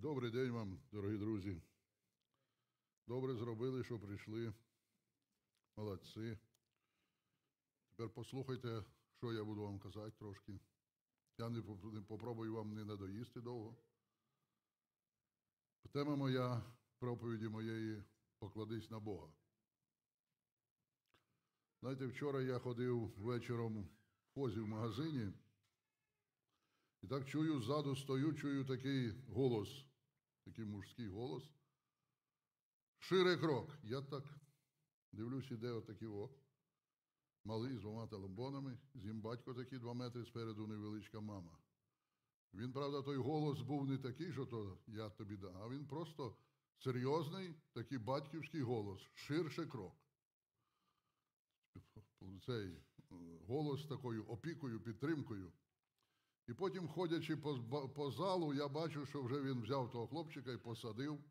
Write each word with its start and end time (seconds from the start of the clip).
Добрий 0.00 0.30
день 0.30 0.50
вам, 0.50 0.78
дорогі 0.92 1.16
друзі. 1.16 1.62
Добре 3.06 3.34
зробили, 3.34 3.84
що 3.84 3.98
прийшли. 4.00 4.54
Молодці. 5.76 6.38
Тепер 7.90 8.10
послухайте, 8.14 8.84
що 9.16 9.32
я 9.32 9.44
буду 9.44 9.62
вам 9.62 9.78
казати 9.78 10.10
трошки. 10.18 10.60
Я 11.38 11.48
не 11.48 11.60
поп- 11.60 11.92
не 11.92 12.02
попробую 12.02 12.54
вам 12.54 12.74
не 12.74 12.84
надоїсти 12.84 13.40
довго. 13.40 13.76
Тема 15.92 16.16
моя 16.16 16.62
проповіді 16.98 17.48
моєї 17.48 18.04
покладись 18.38 18.90
на 18.90 19.00
Бога. 19.00 19.32
Знаєте, 21.80 22.06
вчора 22.06 22.42
я 22.42 22.58
ходив 22.58 23.12
вечором 23.16 23.82
в 23.82 24.34
фозі 24.34 24.60
в 24.60 24.68
магазині. 24.68 25.32
І 27.02 27.06
так 27.06 27.28
чую, 27.28 27.60
ззаду 27.62 27.96
стою, 27.96 28.34
чую 28.34 28.64
такий 28.64 29.10
голос, 29.28 29.87
такий 30.48 30.64
мужський 30.64 31.08
голос. 31.08 31.50
Шире 32.98 33.36
крок. 33.36 33.78
Я 33.82 34.02
так 34.02 34.24
дивлюсь, 35.12 35.50
іде 35.50 35.70
отакий 35.70 36.08
о. 36.08 36.30
Малий 37.44 37.76
з 37.76 37.80
двома 37.80 38.06
таломбонами, 38.06 38.78
з 38.94 39.04
ним 39.04 39.20
батько 39.20 39.54
такий 39.54 39.78
два 39.78 39.94
метри 39.94 40.24
спереду 40.24 40.66
невеличка 40.66 41.20
мама. 41.20 41.58
Він, 42.54 42.72
правда, 42.72 43.02
той 43.02 43.16
голос 43.16 43.60
був 43.60 43.86
не 43.86 43.98
такий, 43.98 44.32
що 44.32 44.46
то 44.46 44.78
я 44.86 45.10
тобі 45.10 45.36
дам, 45.36 45.56
а 45.56 45.68
він 45.68 45.86
просто 45.86 46.36
серйозний, 46.78 47.54
такий 47.72 47.98
батьківський 47.98 48.62
голос, 48.62 49.00
ширше 49.14 49.66
крок. 49.66 49.96
Цей 52.46 52.66
е, 52.66 52.82
голос 53.46 53.86
такою 53.86 54.24
опікою, 54.24 54.80
підтримкою. 54.80 55.52
І 56.48 56.54
потім, 56.54 56.88
ходячи 56.88 57.36
по, 57.36 57.88
по 57.88 58.10
залу, 58.10 58.54
я 58.54 58.68
бачу, 58.68 59.06
що 59.06 59.22
вже 59.22 59.42
він 59.42 59.62
взяв 59.62 59.90
того 59.90 60.06
хлопчика 60.06 60.52
і 60.52 60.56
посадив 60.56 61.24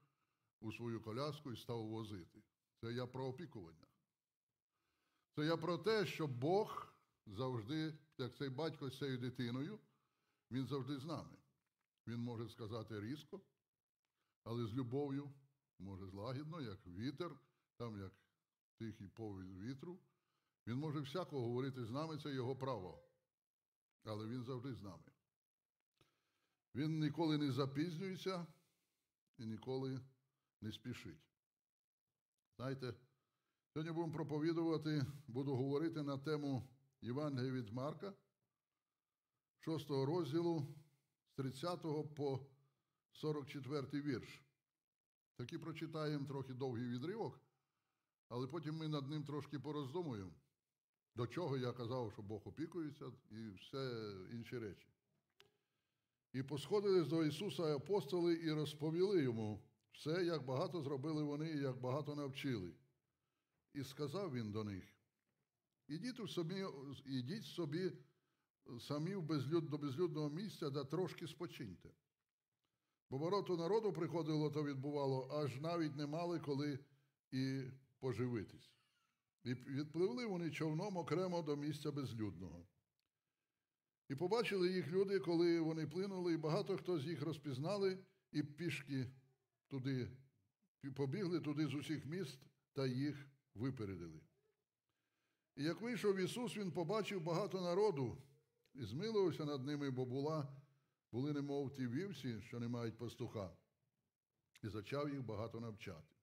у 0.59 0.71
свою 0.71 1.01
коляску 1.01 1.51
і 1.51 1.57
став 1.57 1.87
возити. 1.87 2.43
Це 2.81 2.93
я 2.93 3.07
про 3.07 3.25
опікування. 3.25 3.87
Це 5.35 5.45
я 5.45 5.57
про 5.57 5.77
те, 5.77 6.05
що 6.05 6.27
Бог 6.27 6.93
завжди, 7.25 7.97
як 8.17 8.35
цей 8.35 8.49
батько 8.49 8.89
з 8.89 8.97
цією 8.97 9.17
дитиною, 9.17 9.79
він 10.51 10.67
завжди 10.67 10.99
з 10.99 11.05
нами. 11.05 11.37
Він 12.07 12.19
може 12.19 12.49
сказати 12.49 12.99
різко, 13.01 13.41
але 14.43 14.67
з 14.67 14.73
любов'ю, 14.73 15.33
може 15.79 16.07
злагідно, 16.07 16.61
як 16.61 16.87
вітер, 16.87 17.39
там 17.77 17.99
як 17.99 18.13
тихий 18.77 19.07
повід 19.07 19.57
вітру. 19.57 19.99
Він 20.67 20.75
може 20.75 20.99
всякого 20.99 21.41
говорити 21.41 21.85
з 21.85 21.91
нами, 21.91 22.17
це 22.17 22.33
його 22.33 22.55
право. 22.55 23.06
Але 24.07 24.27
він 24.27 24.43
завжди 24.43 24.73
з 24.73 24.81
нами. 24.83 25.03
Він 26.75 26.99
ніколи 26.99 27.37
не 27.37 27.51
запізнюється 27.51 28.47
і 29.37 29.45
ніколи 29.45 30.01
не 30.61 30.71
спішить. 30.71 31.27
Знаєте, 32.55 32.93
сьогодні 33.73 33.93
будемо 33.93 34.13
проповідувати, 34.13 35.05
буду 35.27 35.55
говорити 35.55 36.03
на 36.03 36.17
тему 36.17 36.69
Євангелія 37.01 37.51
від 37.51 37.73
Марка, 37.73 38.13
6 39.59 39.89
розділу 39.89 40.75
з 41.25 41.33
30 41.33 41.81
по 42.15 42.47
44 43.11 44.01
вірш. 44.01 44.41
Таки 45.35 45.59
прочитаємо 45.59 46.27
трохи 46.27 46.53
довгий 46.53 46.87
відривок, 46.87 47.39
але 48.29 48.47
потім 48.47 48.77
ми 48.77 48.87
над 48.87 49.09
ним 49.09 49.23
трошки 49.23 49.59
пороздумуємо. 49.59 50.31
До 51.17 51.27
чого 51.27 51.57
я 51.57 51.71
казав, 51.73 52.11
що 52.13 52.21
Бог 52.21 52.47
опікується 52.47 53.05
і 53.31 53.49
все 53.49 54.13
інші 54.31 54.57
речі. 54.57 54.87
І 56.33 56.43
посходились 56.43 57.07
до 57.07 57.25
Ісуса 57.25 57.75
апостоли 57.75 58.33
і 58.33 58.51
розповіли 58.51 59.23
йому 59.23 59.63
все, 59.91 60.25
як 60.25 60.45
багато 60.45 60.81
зробили 60.81 61.23
вони 61.23 61.49
і 61.51 61.59
як 61.59 61.79
багато 61.79 62.15
навчили. 62.15 62.73
І 63.73 63.83
сказав 63.83 64.33
він 64.33 64.51
до 64.51 64.63
них: 64.63 64.83
ідіть 65.87 66.29
собі, 66.29 66.65
ідіть 67.05 67.45
собі 67.45 67.91
самі 68.79 69.15
в 69.15 69.21
безлюд, 69.21 69.69
до 69.69 69.77
безлюдного 69.77 70.29
місця, 70.29 70.69
да 70.69 70.83
трошки 70.83 71.27
спочиньте. 71.27 71.89
Бо 73.09 73.17
вороту 73.17 73.57
народу 73.57 73.93
приходило, 73.93 74.49
то 74.49 74.63
відбувало, 74.63 75.29
аж 75.31 75.59
навіть 75.61 75.95
не 75.95 76.07
мали 76.07 76.39
коли 76.39 76.79
і 77.31 77.63
поживитись. 77.99 78.76
І 79.47 79.53
відпливли 79.53 80.25
вони 80.25 80.51
човном 80.51 80.97
окремо 80.97 81.41
до 81.41 81.55
місця 81.55 81.91
безлюдного. 81.91 82.67
І 84.09 84.15
побачили 84.15 84.73
їх 84.73 84.87
люди, 84.87 85.19
коли 85.19 85.59
вони 85.59 85.87
плинули, 85.87 86.33
і 86.33 86.37
багато 86.37 86.77
хто 86.77 86.99
з 86.99 87.05
їх 87.05 87.21
розпізнали, 87.21 87.99
і 88.31 88.43
пішки 88.43 89.11
туди 89.67 90.09
побігли 90.95 91.39
туди 91.39 91.67
з 91.67 91.73
усіх 91.73 92.05
міст 92.05 92.39
та 92.73 92.87
їх 92.87 93.27
випередили. 93.53 94.21
І 95.55 95.63
як 95.63 95.81
вийшов 95.81 96.17
Ісус, 96.17 96.57
Він 96.57 96.71
побачив 96.71 97.21
багато 97.21 97.61
народу 97.61 98.17
і 98.73 98.83
змилився 98.83 99.45
над 99.45 99.65
ними, 99.65 99.89
бо 99.89 100.05
була, 100.05 100.47
були 101.11 101.33
немов 101.33 101.73
ті 101.73 101.87
вівці, 101.87 102.41
що 102.41 102.59
не 102.59 102.67
мають 102.67 102.97
пастуха, 102.97 103.57
і 104.63 104.67
зачав 104.67 105.09
їх 105.09 105.25
багато 105.25 105.59
навчати. 105.59 106.16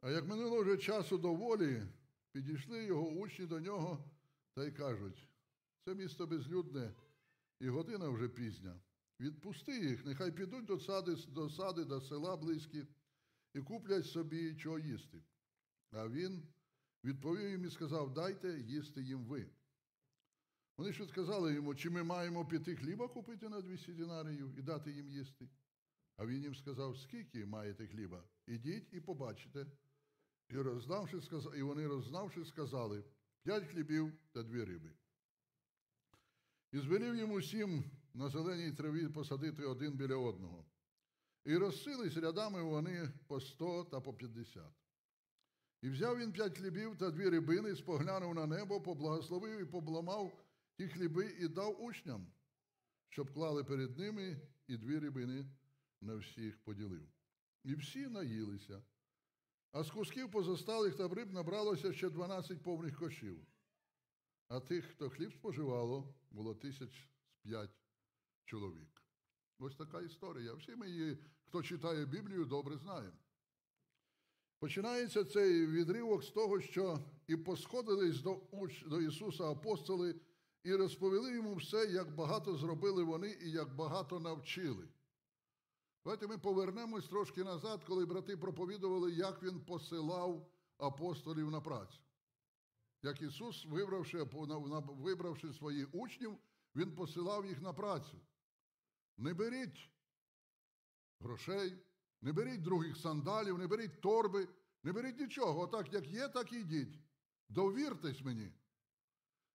А 0.00 0.10
як 0.10 0.26
минуло 0.26 0.62
вже 0.62 0.76
часу 0.76 1.18
доволі, 1.18 1.82
підійшли 2.32 2.84
його 2.84 3.08
учні 3.08 3.46
до 3.46 3.60
нього 3.60 4.04
та 4.54 4.64
й 4.64 4.70
кажуть: 4.70 5.28
це 5.84 5.94
місто 5.94 6.26
безлюдне, 6.26 6.94
і 7.60 7.68
година 7.68 8.08
вже 8.08 8.28
пізня. 8.28 8.80
Відпусти 9.20 9.78
їх, 9.80 10.04
нехай 10.04 10.32
підуть 10.32 10.64
до 10.64 10.78
сади, 10.78 11.16
до 11.28 11.50
сади, 11.50 11.84
до 11.84 12.00
села 12.00 12.36
близькі 12.36 12.86
і 13.54 13.60
куплять 13.60 14.06
собі 14.06 14.54
чого 14.54 14.78
їсти. 14.78 15.22
А 15.90 16.08
він 16.08 16.42
відповів 17.04 17.50
їм 17.50 17.64
і 17.64 17.70
сказав: 17.70 18.14
Дайте 18.14 18.60
їсти 18.60 19.02
їм 19.02 19.24
ви. 19.24 19.46
Вони 20.76 20.92
ж 20.92 21.06
сказали 21.06 21.54
йому, 21.54 21.74
чи 21.74 21.90
ми 21.90 22.02
маємо 22.02 22.46
піти 22.46 22.76
хліба 22.76 23.08
купити 23.08 23.48
на 23.48 23.60
200 23.60 23.92
динаріїв 23.92 24.58
і 24.58 24.62
дати 24.62 24.92
їм 24.92 25.08
їсти. 25.08 25.48
А 26.16 26.26
він 26.26 26.42
їм 26.42 26.54
сказав, 26.54 26.98
скільки 26.98 27.46
маєте 27.46 27.86
хліба? 27.86 28.24
Ідіть 28.46 28.92
і 28.92 29.00
побачите. 29.00 29.66
І, 30.48 30.56
роздавши, 30.56 31.20
і 31.56 31.62
вони, 31.62 31.86
рознавши, 31.86 32.44
сказали 32.44 33.04
п'ять 33.42 33.66
хлібів 33.66 34.12
та 34.32 34.42
дві 34.42 34.64
риби. 34.64 34.92
І 36.72 36.78
звелів 36.78 37.14
йому 37.14 37.42
сім 37.42 37.84
на 38.14 38.28
зеленій 38.28 38.72
траві 38.72 39.08
посадити 39.08 39.64
один 39.64 39.92
біля 39.92 40.16
одного. 40.16 40.66
І 41.44 41.56
розсились 41.56 42.16
рядами 42.16 42.62
вони 42.62 43.12
по 43.26 43.40
сто 43.40 43.84
та 43.84 44.00
по 44.00 44.14
п'ятдесят. 44.14 44.72
І 45.82 45.88
взяв 45.88 46.18
він 46.18 46.32
п'ять 46.32 46.58
хлібів 46.58 46.98
та 46.98 47.10
дві 47.10 47.28
рибини, 47.28 47.76
споглянув 47.76 48.34
на 48.34 48.46
небо, 48.46 48.80
поблагословив 48.80 49.60
і 49.60 49.64
побламав 49.64 50.44
ті 50.76 50.88
хліби 50.88 51.36
і 51.40 51.48
дав 51.48 51.82
учням, 51.82 52.26
щоб 53.08 53.32
клали 53.32 53.64
перед 53.64 53.98
ними, 53.98 54.40
і 54.66 54.76
дві 54.76 54.98
рибини 54.98 55.46
на 56.00 56.16
всіх 56.16 56.58
поділив. 56.58 57.08
І 57.64 57.74
всі 57.74 58.08
наїлися. 58.08 58.82
А 59.72 59.82
з 59.82 59.90
кусків 59.90 60.30
позосталих 60.30 60.96
та 60.96 61.08
риб 61.08 61.32
набралося 61.32 61.92
ще 61.92 62.10
12 62.10 62.62
повних 62.62 62.98
кошів. 62.98 63.46
А 64.48 64.60
тих, 64.60 64.84
хто 64.84 65.10
хліб 65.10 65.32
споживало, 65.32 66.14
було 66.30 66.54
тисяч 66.54 67.08
п'ять 67.42 67.70
чоловік. 68.44 69.02
Ось 69.58 69.76
така 69.76 70.00
історія. 70.00 70.54
Всі 70.54 70.76
ми 70.76 70.90
її, 70.90 71.18
хто 71.44 71.62
читає 71.62 72.06
Біблію, 72.06 72.44
добре 72.44 72.76
знаємо. 72.78 73.16
Починається 74.58 75.24
цей 75.24 75.66
відривок 75.66 76.24
з 76.24 76.30
того, 76.30 76.60
що 76.60 76.98
і 77.26 77.36
посходились 77.36 78.20
до, 78.20 78.34
уч- 78.34 78.88
до 78.88 79.00
Ісуса 79.00 79.44
апостоли 79.44 80.20
і 80.64 80.74
розповіли 80.74 81.34
йому 81.34 81.54
все, 81.54 81.86
як 81.86 82.14
багато 82.14 82.56
зробили 82.56 83.02
вони 83.04 83.30
і 83.42 83.50
як 83.50 83.76
багато 83.76 84.20
навчили. 84.20 84.88
Давайте 86.06 86.26
ми 86.26 86.38
повернемось 86.38 87.08
трошки 87.08 87.44
назад, 87.44 87.84
коли 87.84 88.06
брати 88.06 88.36
проповідували, 88.36 89.12
як 89.12 89.42
Він 89.42 89.60
посилав 89.60 90.50
апостолів 90.78 91.50
на 91.50 91.60
працю. 91.60 91.98
Як 93.02 93.22
Ісус, 93.22 93.64
вибравши, 93.64 94.22
вибравши 94.88 95.52
своїх 95.52 95.94
учнів, 95.94 96.38
Він 96.76 96.94
посилав 96.94 97.46
їх 97.46 97.62
на 97.62 97.72
працю. 97.72 98.20
Не 99.16 99.34
беріть 99.34 99.90
грошей, 101.20 101.78
не 102.20 102.32
беріть 102.32 102.62
других 102.62 102.96
сандалів, 102.96 103.58
не 103.58 103.66
беріть 103.66 104.00
торби, 104.00 104.48
не 104.82 104.92
беріть 104.92 105.20
нічого. 105.20 105.60
Отак, 105.60 105.92
як 105.92 106.06
є, 106.06 106.28
так 106.28 106.52
і 106.52 106.60
йдіть. 106.60 106.98
Довіртесь 107.48 108.20
мені. 108.20 108.52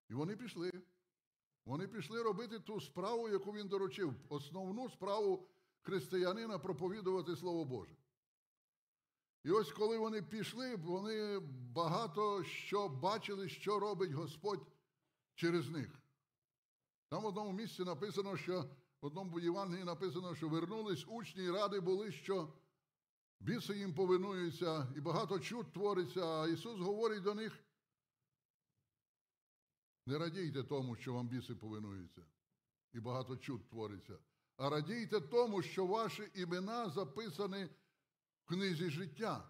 І 0.09 0.13
вони 0.13 0.36
пішли. 0.36 0.71
Вони 1.65 1.88
пішли 1.88 2.24
робити 2.24 2.59
ту 2.59 2.81
справу, 2.81 3.30
яку 3.30 3.51
він 3.51 3.68
доручив, 3.68 4.13
основну 4.30 4.89
справу 4.89 5.48
християнина 5.81 6.59
проповідувати 6.59 7.35
Слово 7.35 7.65
Боже. 7.65 7.95
І 9.43 9.51
ось 9.51 9.71
коли 9.71 9.97
вони 9.97 10.21
пішли, 10.21 10.75
вони 10.75 11.39
багато 11.73 12.43
що 12.43 12.89
бачили, 12.89 13.49
що 13.49 13.79
робить 13.79 14.11
Господь 14.11 14.67
через 15.35 15.69
них. 15.69 16.01
Там 17.09 17.23
в 17.23 17.25
одному 17.25 17.51
місці 17.51 17.83
написано, 17.83 18.37
що 18.37 18.69
в 19.01 19.05
одному 19.05 19.39
Євангелії 19.39 19.85
написано, 19.85 20.35
що 20.35 20.49
вернулись 20.49 21.05
учні 21.07 21.43
і 21.43 21.51
ради 21.51 21.79
були, 21.79 22.11
що 22.11 22.53
біси 23.39 23.77
їм 23.77 23.93
повинуються, 23.93 24.93
і 24.95 25.01
багато 25.01 25.39
чуд 25.39 25.73
твориться. 25.73 26.25
А 26.25 26.47
Ісус 26.47 26.79
говорить 26.79 27.23
до 27.23 27.33
них: 27.35 27.63
не 30.05 30.17
радійте 30.17 30.63
тому, 30.63 30.95
що 30.95 31.13
вам 31.13 31.27
біси 31.27 31.55
повинуються, 31.55 32.21
і 32.93 32.99
багато 32.99 33.37
чуд 33.37 33.69
твориться, 33.69 34.17
а 34.61 34.69
радійте 34.69 35.21
тому, 35.21 35.61
що 35.61 35.85
ваші 35.85 36.31
імена 36.35 36.89
записані 36.89 37.69
в 38.43 38.45
книзі 38.45 38.89
життя. 38.89 39.49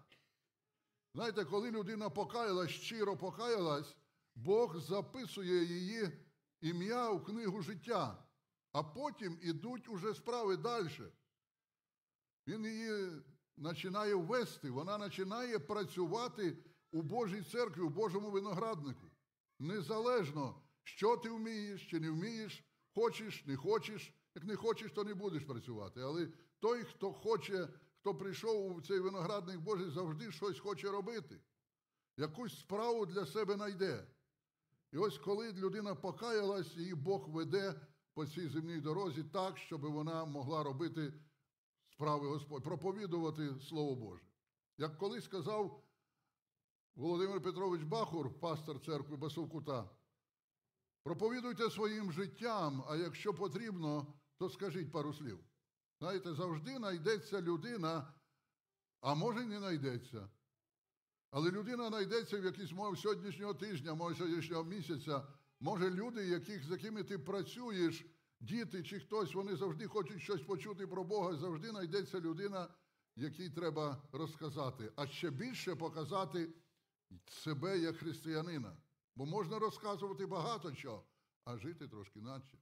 Знаєте, 1.14 1.46
коли 1.46 1.72
людина 1.72 2.10
покаялась, 2.10 2.72
щиро 2.72 3.18
покаялась, 3.18 3.96
Бог 4.36 4.80
записує 4.80 5.64
її 5.64 6.10
ім'я 6.62 7.10
у 7.10 7.24
книгу 7.24 7.62
життя, 7.62 8.24
а 8.72 8.84
потім 8.84 9.40
ідуть 9.42 9.90
уже 9.90 10.14
справи 10.14 10.58
далі. 10.58 10.90
Він 12.48 12.66
її 12.66 13.12
починає 13.64 14.16
ввести, 14.16 14.70
вона 14.70 15.00
починає 15.00 15.60
працювати 15.60 16.58
у 16.92 17.02
Божій 17.02 17.44
церкві, 17.44 17.82
у 17.82 17.90
Божому 17.90 18.32
винограднику. 18.32 19.12
Незалежно, 19.60 20.62
що 20.84 21.18
ти 21.18 21.30
вмієш 21.30 21.88
чи 21.90 22.00
не 22.00 22.10
вмієш, 22.10 22.64
хочеш, 22.94 23.46
не 23.46 23.58
хочеш. 23.58 24.14
Як 24.36 24.44
не 24.46 24.56
хочеш, 24.56 24.92
то 24.92 25.04
не 25.04 25.14
будеш 25.14 25.44
працювати. 25.44 26.02
Але 26.02 26.28
той, 26.60 26.84
хто 26.84 27.14
хоче, 27.14 27.68
хто 28.00 28.16
прийшов 28.16 28.76
у 28.76 28.82
цей 28.82 29.00
виноградник 29.00 29.60
Божий, 29.60 29.90
завжди 29.90 30.32
щось 30.32 30.60
хоче 30.60 30.92
робити. 30.92 31.40
Якусь 32.18 32.60
справу 32.60 33.06
для 33.06 33.26
себе 33.26 33.56
знайде. 33.56 34.08
І 34.92 34.98
ось 34.98 35.18
коли 35.18 35.54
людина 35.54 35.96
покаялась, 35.96 36.76
її 36.76 36.96
Бог 36.96 37.30
веде 37.30 37.82
по 38.14 38.26
цій 38.26 38.48
земній 38.48 38.82
дорозі 38.82 39.24
так, 39.24 39.58
щоб 39.58 39.82
вона 39.82 40.26
могла 40.26 40.64
робити 40.64 41.14
справи 41.92 42.28
Господь, 42.28 42.64
проповідувати 42.64 43.60
Слово 43.60 43.96
Боже. 43.96 44.24
Як 44.78 44.98
колись 44.98 45.26
сказав 45.26 45.84
Володимир 46.96 47.42
Петрович 47.42 47.84
Бахур, 47.84 48.40
пастор 48.40 48.80
церкви 48.86 49.18
Басовкута, 49.18 49.90
проповідуйте 51.04 51.70
своїм 51.70 52.12
життям, 52.12 52.84
а 52.88 52.96
якщо 52.96 53.34
потрібно, 53.34 54.14
то 54.38 54.50
скажіть 54.50 54.92
пару 54.92 55.14
слів. 55.14 55.40
Знаєте, 56.00 56.34
завжди 56.34 56.76
знайдеться 56.78 57.42
людина, 57.42 58.14
а 59.02 59.16
може 59.16 59.46
не 59.46 59.58
знайдеться. 59.58 60.30
Але 61.32 61.52
людина 61.52 61.88
знайдеться 61.88 62.40
в 62.40 62.46
якийсь 62.46 62.72
мов 62.72 63.00
сьогоднішнього 63.00 63.54
тижня, 63.54 63.94
може 63.94 64.16
сьогоднішнього 64.16 64.64
місяця. 64.64 65.28
Може, 65.60 65.90
люди, 65.90 66.28
яких, 66.28 66.64
з 66.64 66.70
якими 66.70 67.04
ти 67.04 67.20
працюєш, 67.20 68.06
діти 68.40 68.84
чи 68.84 69.00
хтось, 69.00 69.34
вони 69.34 69.56
завжди 69.56 69.88
хочуть 69.88 70.22
щось 70.22 70.42
почути 70.42 70.88
про 70.88 71.04
Бога. 71.04 71.36
Завжди 71.36 71.70
знайдеться 71.70 72.20
людина, 72.20 72.68
якій 73.16 73.50
треба 73.50 74.02
розказати, 74.12 74.92
а 74.96 75.08
ще 75.08 75.30
більше 75.30 75.76
показати 75.76 76.50
себе 77.28 77.80
як 77.80 77.98
християнина. 77.98 78.78
Бо 79.16 79.26
можна 79.26 79.60
розказувати 79.60 80.26
багато 80.26 80.72
чого, 80.72 81.04
а 81.46 81.58
жити 81.58 81.88
трошки 81.88 82.22
наче. 82.22 82.58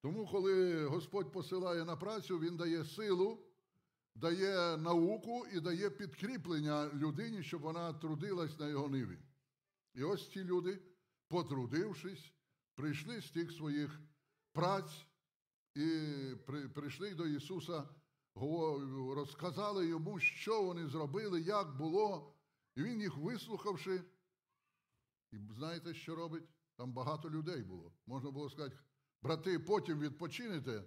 Тому, 0.00 0.26
коли 0.26 0.86
Господь 0.86 1.32
посилає 1.32 1.84
на 1.84 1.96
працю, 1.96 2.38
Він 2.38 2.56
дає 2.56 2.84
силу, 2.84 3.38
дає 4.14 4.76
науку 4.76 5.46
і 5.52 5.60
дає 5.60 5.90
підкріплення 5.90 6.90
людині, 6.94 7.42
щоб 7.42 7.60
вона 7.60 7.92
трудилась 7.92 8.58
на 8.58 8.68
його 8.68 8.88
ниві. 8.88 9.18
І 9.94 10.02
ось 10.02 10.30
ці 10.30 10.44
люди, 10.44 10.82
потрудившись, 11.28 12.32
прийшли 12.74 13.20
з 13.20 13.30
тих 13.30 13.52
своїх 13.52 14.00
праць 14.52 15.06
і 15.74 16.10
прийшли 16.74 17.14
до 17.14 17.26
Ісуса, 17.26 17.88
розказали 19.14 19.86
йому, 19.86 20.20
що 20.20 20.62
вони 20.62 20.86
зробили, 20.88 21.40
як 21.40 21.76
було. 21.76 22.34
І 22.76 22.82
він 22.82 23.00
їх 23.00 23.16
вислухавши, 23.16 24.02
і 25.34 25.54
знаєте, 25.58 25.94
що 25.94 26.14
робить? 26.14 26.44
Там 26.76 26.92
багато 26.92 27.30
людей 27.30 27.62
було. 27.62 27.92
Можна 28.06 28.30
було 28.30 28.50
сказати, 28.50 28.76
брати, 29.22 29.58
потім 29.58 29.98
відпочинете. 29.98 30.84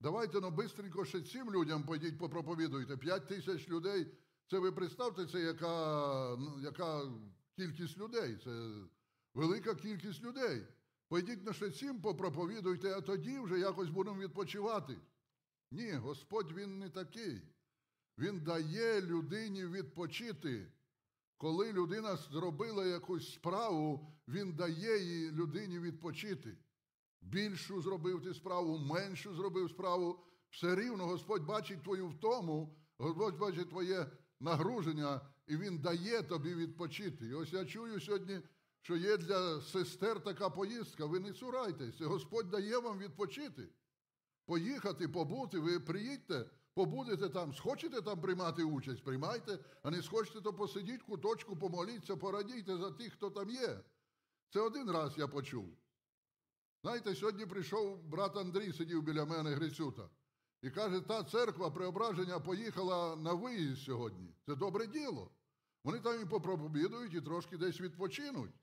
Давайте 0.00 0.40
ну 0.40 0.50
бистренько 0.50 1.04
ще 1.04 1.20
цим 1.20 1.50
людям 1.50 1.84
пойдіть 1.84 2.18
попроповідуйте. 2.18 2.96
П'ять 2.96 3.28
тисяч 3.28 3.68
людей. 3.68 4.06
Це 4.50 4.58
ви 4.58 4.72
представте, 4.72 5.26
це 5.26 5.40
яка, 5.40 6.36
ну, 6.36 6.60
яка 6.60 7.02
кількість 7.56 7.98
людей. 7.98 8.38
Це 8.44 8.72
велика 9.34 9.74
кількість 9.74 10.22
людей. 10.22 10.66
Пойдіть 11.08 11.46
на 11.46 11.52
ще 11.52 11.70
цим 11.70 12.00
попроповідуйте, 12.00 12.94
а 12.96 13.00
тоді 13.00 13.38
вже 13.38 13.58
якось 13.58 13.88
будемо 13.88 14.20
відпочивати. 14.20 14.96
Ні, 15.70 15.92
Господь 15.92 16.52
він 16.52 16.78
не 16.78 16.90
такий. 16.90 17.42
Він 18.18 18.40
дає 18.40 19.00
людині 19.00 19.66
відпочити. 19.66 20.72
Коли 21.40 21.72
людина 21.72 22.16
зробила 22.16 22.86
якусь 22.86 23.32
справу, 23.32 24.06
він 24.28 24.52
дає 24.52 25.04
їй 25.04 25.30
людині 25.32 25.78
відпочити. 25.78 26.56
Більшу 27.20 27.82
зробив 27.82 28.22
ти 28.22 28.34
справу, 28.34 28.78
меншу 28.78 29.34
зробив 29.34 29.70
справу. 29.70 30.24
Все 30.50 30.76
рівно 30.76 31.06
Господь 31.06 31.44
бачить 31.44 31.82
твою 31.82 32.08
втому, 32.08 32.76
Господь 32.98 33.38
бачить 33.38 33.68
твоє 33.68 34.06
нагруження, 34.40 35.20
і 35.46 35.56
Він 35.56 35.78
дає 35.78 36.22
тобі 36.22 36.54
відпочити. 36.54 37.26
І 37.26 37.34
ось 37.34 37.52
я 37.52 37.64
чую 37.64 38.00
сьогодні, 38.00 38.40
що 38.80 38.96
є 38.96 39.16
для 39.16 39.60
сестер 39.60 40.22
така 40.24 40.50
поїздка. 40.50 41.06
Ви 41.06 41.20
не 41.20 41.32
цурайтеся, 41.32 42.06
Господь 42.06 42.50
дає 42.50 42.78
вам 42.78 42.98
відпочити. 42.98 43.68
Поїхати, 44.44 45.08
побути, 45.08 45.58
ви 45.58 45.80
приїдьте, 45.80 46.50
побудете 46.80 47.28
там, 47.28 47.52
схочете 47.52 48.00
там 48.00 48.20
приймати 48.20 48.64
участь, 48.64 49.04
приймайте, 49.04 49.58
а 49.82 49.90
не 49.90 50.02
схочете, 50.02 50.40
то 50.40 50.52
посидіть 50.52 51.02
куточку, 51.02 51.56
помоліться, 51.56 52.16
порадійте 52.16 52.76
за 52.76 52.90
тих, 52.90 53.12
хто 53.12 53.30
там 53.30 53.50
є. 53.50 53.80
Це 54.52 54.60
один 54.60 54.90
раз 54.90 55.18
я 55.18 55.28
почув. 55.28 55.68
Знаєте, 56.82 57.14
сьогодні 57.14 57.46
прийшов 57.46 58.02
брат 58.04 58.36
Андрій, 58.36 58.72
сидів 58.72 59.02
біля 59.02 59.24
мене 59.24 59.50
Грицюта, 59.50 60.08
і 60.62 60.70
каже, 60.70 61.00
та 61.00 61.24
церква 61.24 61.70
преображення 61.70 62.40
поїхала 62.40 63.16
на 63.16 63.32
виїзд 63.32 63.82
сьогодні. 63.82 64.34
Це 64.46 64.54
добре 64.54 64.86
діло. 64.86 65.30
Вони 65.84 65.98
там 65.98 66.22
і 66.22 66.24
попроповідують, 66.24 67.14
і 67.14 67.20
трошки 67.20 67.56
десь 67.56 67.80
відпочинуть. 67.80 68.54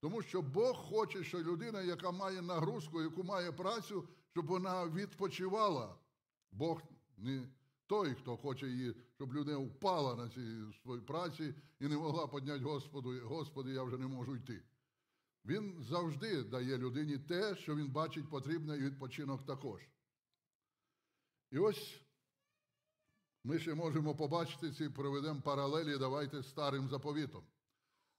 Тому 0.00 0.22
що 0.22 0.42
Бог 0.42 0.76
хоче, 0.76 1.24
що 1.24 1.38
людина, 1.38 1.82
яка 1.82 2.10
має 2.10 2.42
нагрузку, 2.42 3.02
яку 3.02 3.22
має 3.22 3.52
працю, 3.52 4.08
щоб 4.32 4.46
вона 4.46 4.86
відпочивала. 4.86 5.94
Бог 6.52 6.82
не 7.18 7.48
той, 7.86 8.14
хто 8.14 8.36
хоче 8.36 8.68
її, 8.68 8.94
щоб 9.14 9.34
людина 9.34 9.58
впала 9.58 10.14
на 10.14 10.28
цій 10.28 10.80
своїй 10.82 11.02
праці 11.02 11.54
і 11.80 11.88
не 11.88 11.96
могла 11.96 12.28
підняти 12.28 12.64
Господу, 12.64 13.20
Господи, 13.24 13.72
я 13.72 13.82
вже 13.82 13.98
не 13.98 14.06
можу 14.06 14.36
йти. 14.36 14.62
Він 15.44 15.82
завжди 15.82 16.42
дає 16.42 16.78
людині 16.78 17.18
те, 17.18 17.56
що 17.56 17.76
він 17.76 17.90
бачить 17.90 18.30
потрібне, 18.30 18.76
і 18.76 18.80
відпочинок 18.80 19.46
також. 19.46 19.80
І 21.50 21.58
ось 21.58 22.00
ми 23.44 23.58
ще 23.58 23.74
можемо 23.74 24.14
побачити 24.14 24.72
ці, 24.72 24.88
проведемо 24.88 25.40
паралелі, 25.40 25.98
давайте 25.98 26.42
старим 26.42 26.88
заповітом. 26.88 27.44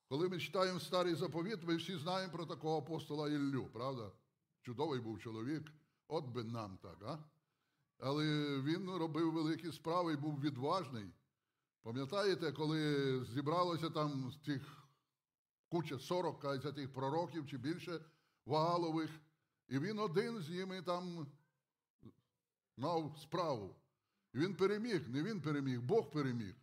Коли 0.07 0.29
ми 0.29 0.39
читаємо 0.39 0.79
старий 0.79 1.15
заповіт, 1.15 1.63
ми 1.63 1.75
всі 1.75 1.97
знаємо 1.97 2.33
про 2.33 2.45
такого 2.45 2.77
апостола 2.77 3.29
Іллю, 3.29 3.69
правда? 3.73 4.11
Чудовий 4.61 4.99
був 4.99 5.19
чоловік, 5.19 5.71
от 6.07 6.25
би 6.25 6.43
нам 6.43 6.77
так, 6.77 6.97
а? 7.01 7.19
Але 7.99 8.25
він 8.61 8.89
робив 8.89 9.31
великі 9.31 9.71
справи 9.71 10.13
і 10.13 10.17
був 10.17 10.39
відважний. 10.39 11.05
Пам'ятаєте, 11.81 12.51
коли 12.51 13.25
зібралося 13.25 13.89
там 13.89 14.31
з 14.31 14.37
тих 14.37 14.89
куча 15.69 15.99
40 15.99 16.39
кажеться, 16.39 16.71
тих 16.71 16.93
пророків 16.93 17.47
чи 17.47 17.57
більше 17.57 18.05
Ваалових, 18.45 19.09
і 19.67 19.79
він 19.79 19.99
один 19.99 20.41
з 20.41 20.49
ними 20.49 20.81
там 20.81 21.27
мав 22.77 23.17
справу. 23.21 23.75
І 24.33 24.37
він 24.37 24.55
переміг, 24.55 25.09
не 25.09 25.23
він 25.23 25.41
переміг, 25.41 25.81
Бог 25.81 26.11
переміг. 26.11 26.55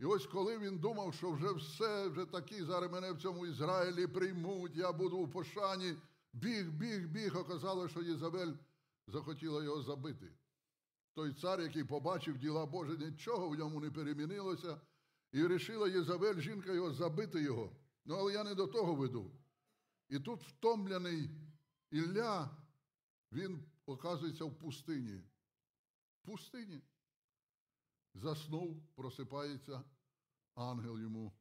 І 0.00 0.04
ось 0.04 0.26
коли 0.26 0.58
він 0.58 0.78
думав, 0.78 1.14
що 1.14 1.30
вже 1.30 1.52
все, 1.52 2.08
вже 2.08 2.26
такі, 2.26 2.64
зараз 2.64 2.92
мене 2.92 3.12
в 3.12 3.22
цьому 3.22 3.46
Ізраїлі 3.46 4.06
приймуть, 4.06 4.76
я 4.76 4.92
буду 4.92 5.16
у 5.16 5.28
пошані, 5.28 5.96
біг, 6.32 6.70
біг, 6.70 7.08
біг, 7.08 7.36
оказалось, 7.36 7.90
що 7.90 8.02
Єзавель 8.02 8.52
захотіла 9.06 9.64
його 9.64 9.82
забити. 9.82 10.32
Той 11.14 11.32
цар, 11.34 11.60
який 11.60 11.84
побачив 11.84 12.38
діла 12.38 12.66
Божі, 12.66 12.98
нічого 12.98 13.48
в 13.48 13.58
ньому 13.58 13.80
не 13.80 13.90
перемінилося, 13.90 14.80
і 15.32 15.42
вирішила 15.42 15.88
Єзавель, 15.88 16.40
жінка 16.40 16.72
його, 16.72 16.92
забити 16.92 17.42
його. 17.42 17.76
Ну, 18.04 18.14
але 18.14 18.32
я 18.32 18.44
не 18.44 18.54
до 18.54 18.66
того 18.66 18.94
веду. 18.94 19.30
І 20.08 20.20
тут 20.20 20.42
втомлений 20.42 21.30
Ілля, 21.90 22.56
він 23.32 23.64
оказується 23.86 24.44
в 24.44 24.58
пустині. 24.58 25.22
В 26.12 26.26
пустині. 26.26 26.82
Заснув, 28.14 28.82
просипається 28.94 29.84
ангел 30.54 31.00
йому. 31.00 31.32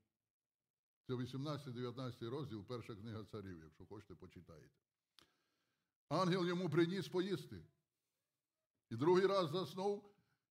Це 1.07 1.13
18-19 1.13 2.29
розділ, 2.29 2.65
перша 2.65 2.95
книга 2.95 3.23
царів, 3.23 3.59
якщо 3.63 3.85
хочете, 3.85 4.15
почитаєте. 4.15 4.75
ангел 6.09 6.47
йому 6.47 6.69
приніс 6.69 7.07
поїсти. 7.07 7.65
І 8.93 8.95
другий 8.95 9.25
раз 9.25 9.51
заснув, 9.51 10.03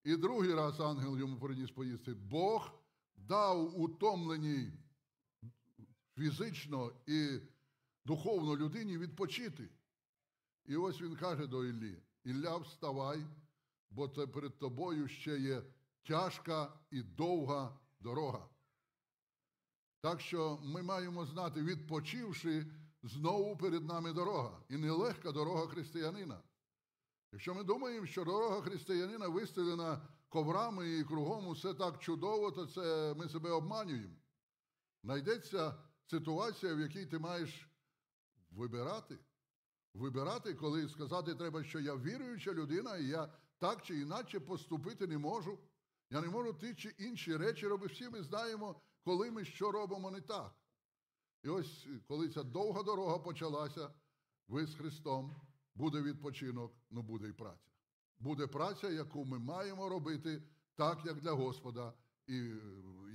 і 0.04 0.16
другий 0.16 0.54
раз 0.54 0.80
ангел 0.80 1.18
йому 1.18 1.40
приніс 1.40 1.70
поїсти. 1.70 2.14
Бог 2.14 2.70
дав 3.16 3.80
утомленій 3.80 4.72
фізично 6.14 6.92
і 7.06 7.40
духовно 8.04 8.56
людині 8.56 8.98
відпочити. 8.98 9.68
І 10.64 10.76
ось 10.76 11.00
він 11.00 11.16
каже 11.16 11.46
до 11.46 11.64
Іллі: 11.64 12.02
Ілля, 12.24 12.56
вставай, 12.56 13.26
бо 13.90 14.08
це 14.08 14.26
перед 14.26 14.58
тобою 14.58 15.08
ще 15.08 15.38
є 15.38 15.62
тяжка 16.02 16.80
і 16.90 17.02
довга 17.02 17.78
дорога. 18.00 18.48
Так 20.00 20.20
що 20.20 20.58
ми 20.62 20.82
маємо 20.82 21.26
знати, 21.26 21.62
відпочивши, 21.62 22.66
знову 23.02 23.56
перед 23.56 23.84
нами 23.84 24.12
дорога. 24.12 24.62
І 24.68 24.76
нелегка 24.76 25.32
дорога 25.32 25.66
християнина. 25.66 26.42
Якщо 27.32 27.54
ми 27.54 27.64
думаємо, 27.64 28.06
що 28.06 28.24
дорога 28.24 28.60
християнина 28.60 29.28
вистелена 29.28 30.08
коврами 30.28 30.98
і 30.98 31.04
кругом 31.04 31.48
усе 31.48 31.74
так 31.74 31.98
чудово, 31.98 32.50
то 32.50 32.66
це 32.66 33.14
ми 33.18 33.28
себе 33.28 33.50
обманюємо. 33.50 34.14
Найдеться 35.02 35.74
ситуація, 36.06 36.74
в 36.74 36.80
якій 36.80 37.06
ти 37.06 37.18
маєш 37.18 37.68
вибирати. 38.50 39.18
Вибирати, 39.94 40.54
коли 40.54 40.88
сказати 40.88 41.34
треба, 41.34 41.64
що 41.64 41.80
я 41.80 41.96
віруюча 41.96 42.52
людина, 42.52 42.96
і 42.96 43.06
я 43.06 43.32
так 43.58 43.82
чи 43.82 44.00
інакше 44.00 44.40
поступити 44.40 45.06
не 45.06 45.18
можу. 45.18 45.58
Я 46.10 46.20
не 46.20 46.28
можу 46.28 46.54
ті 46.54 46.74
чи 46.74 46.88
інші 46.88 47.36
речі 47.36 47.66
робити. 47.66 47.94
Всі 47.94 48.08
ми 48.08 48.22
знаємо, 48.22 48.80
коли 49.04 49.30
ми 49.30 49.44
що 49.44 49.72
робимо 49.72 50.10
не 50.10 50.20
так. 50.20 50.54
І 51.42 51.48
ось 51.48 51.86
коли 52.08 52.28
ця 52.28 52.42
довга 52.42 52.82
дорога 52.82 53.18
почалася, 53.18 53.90
ви 54.48 54.66
з 54.66 54.74
Христом, 54.74 55.36
буде 55.74 56.02
відпочинок, 56.02 56.72
ну 56.90 57.02
буде 57.02 57.28
і 57.28 57.32
праця. 57.32 57.70
Буде 58.18 58.46
праця, 58.46 58.90
яку 58.90 59.24
ми 59.24 59.38
маємо 59.38 59.88
робити 59.88 60.42
так, 60.76 61.06
як 61.06 61.20
для 61.20 61.32
Господа, 61.32 61.94
і, 62.26 62.36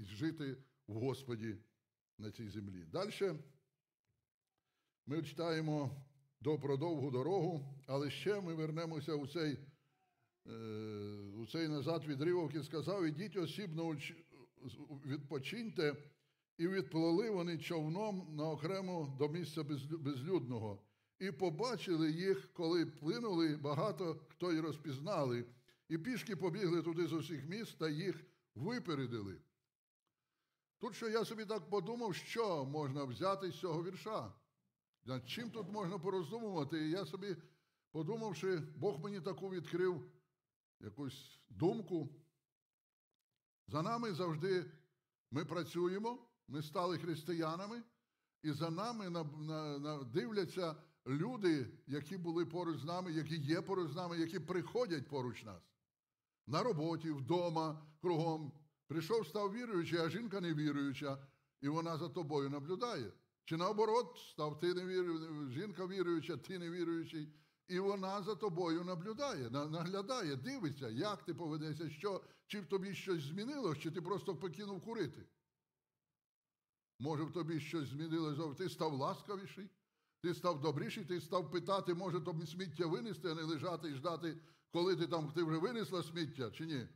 і 0.01 0.05
жити 0.05 0.57
в 0.87 0.93
Господі 0.93 1.57
на 2.17 2.31
цій 2.31 2.49
землі. 2.49 2.85
Далі 2.85 3.39
ми 5.05 5.23
читаємо 5.23 6.05
до 6.41 6.59
про 6.59 6.77
довгу 6.77 7.11
дорогу, 7.11 7.83
але 7.87 8.09
ще 8.09 8.41
ми 8.41 8.53
вернемося 8.53 9.13
у 9.13 9.27
цей 9.27 9.57
е, 10.47 10.51
у 11.37 11.45
цей 11.45 11.67
назад 11.67 12.05
відривок 12.05 12.55
і 12.55 12.63
сказав, 12.63 13.05
ідіть 13.05 13.37
осібно 13.37 13.97
відпочиньте, 15.05 15.95
і 16.57 16.67
відплили 16.67 17.29
вони 17.29 17.57
човном 17.57 18.35
на 18.35 18.49
окремо 18.49 19.15
до 19.19 19.27
місця 19.27 19.63
безлюдного. 19.99 20.86
І 21.19 21.31
побачили 21.31 22.11
їх, 22.11 22.53
коли 22.53 22.85
плинули, 22.85 23.55
багато 23.55 24.19
хто 24.29 24.51
й 24.51 24.59
розпізнали, 24.59 25.45
і 25.89 25.97
пішки 25.97 26.35
побігли 26.35 26.81
туди 26.81 27.07
з 27.07 27.13
усіх 27.13 27.45
міст 27.49 27.77
та 27.77 27.89
їх 27.89 28.25
випередили. 28.55 29.41
Тут 30.79 30.95
що 30.95 31.09
я 31.09 31.25
собі 31.25 31.45
так 31.45 31.69
подумав, 31.69 32.15
що 32.15 32.65
можна 32.65 33.03
взяти 33.03 33.51
з 33.51 33.59
цього 33.59 33.83
вірша. 33.83 34.33
Над 35.05 35.29
чим 35.29 35.49
тут 35.49 35.69
можна 35.69 35.99
пороздумувати? 35.99 36.87
І 36.87 36.89
я 36.89 37.05
собі, 37.05 37.37
подумавши, 37.91 38.57
Бог 38.57 38.99
мені 38.99 39.21
таку 39.21 39.49
відкрив 39.49 40.11
якусь 40.79 41.39
думку. 41.49 42.09
За 43.67 43.81
нами 43.81 44.13
завжди 44.13 44.71
ми 45.31 45.45
працюємо, 45.45 46.27
ми 46.47 46.63
стали 46.63 46.97
християнами, 46.97 47.83
і 48.43 48.51
за 48.51 48.69
нами 48.69 49.09
на, 49.09 49.23
на, 49.23 49.77
на, 49.79 50.03
дивляться 50.03 50.75
люди, 51.07 51.67
які 51.87 52.17
були 52.17 52.45
поруч 52.45 52.79
з 52.79 52.85
нами, 52.85 53.11
які 53.11 53.35
є 53.35 53.61
поруч 53.61 53.91
з 53.91 53.95
нами, 53.95 54.17
які 54.17 54.39
приходять 54.39 55.07
поруч 55.07 55.43
нас. 55.43 55.63
На 56.47 56.63
роботі, 56.63 57.11
вдома, 57.11 57.85
кругом. 58.01 58.51
Прийшов, 58.87 59.27
став 59.27 59.53
віруючий, 59.53 59.99
а 59.99 60.09
жінка 60.09 60.41
невіруюча, 60.41 61.27
і 61.61 61.67
вона 61.67 61.97
за 61.97 62.09
тобою 62.09 62.49
наблюдає. 62.49 63.11
Чи 63.45 63.57
наоборот, 63.57 64.17
став 64.31 64.59
ти 64.59 64.73
невіруючий, 64.73 65.61
жінка 65.61 65.87
віруюча, 65.87 66.37
ти 66.37 66.59
невіруючий, 66.59 67.33
і 67.67 67.79
вона 67.79 68.23
за 68.23 68.35
тобою 68.35 68.83
наблюдає, 68.83 69.49
наглядає, 69.49 70.35
дивиться, 70.35 70.89
як 70.89 71.25
ти 71.25 71.33
поведешся, 71.33 71.89
що, 71.89 72.23
чи 72.47 72.61
в 72.61 72.65
тобі 72.65 72.93
щось 72.93 73.23
змінилось, 73.23 73.77
чи 73.77 73.91
ти 73.91 74.01
просто 74.01 74.35
покинув 74.35 74.81
курити. 74.81 75.27
Може, 76.99 77.23
в 77.23 77.31
тобі 77.31 77.59
щось 77.59 77.89
змінилося, 77.89 78.53
ти 78.53 78.69
став 78.69 78.93
ласкавіший, 78.93 79.69
ти 80.27 80.33
став 80.33 80.61
добріший, 80.61 81.05
ти 81.05 81.21
став 81.21 81.51
питати, 81.51 81.93
може 81.93 82.21
тобі 82.21 82.45
сміття 82.45 82.85
винести, 82.85 83.31
а 83.31 83.35
не 83.35 83.41
лежати 83.41 83.89
і 83.89 83.95
ждати, 83.95 84.37
коли 84.71 84.95
ти 84.95 85.07
там 85.07 85.31
ти 85.31 85.43
вже 85.43 85.57
винесла 85.57 86.03
сміття, 86.03 86.51
чи 86.51 86.65
ні? 86.65 86.87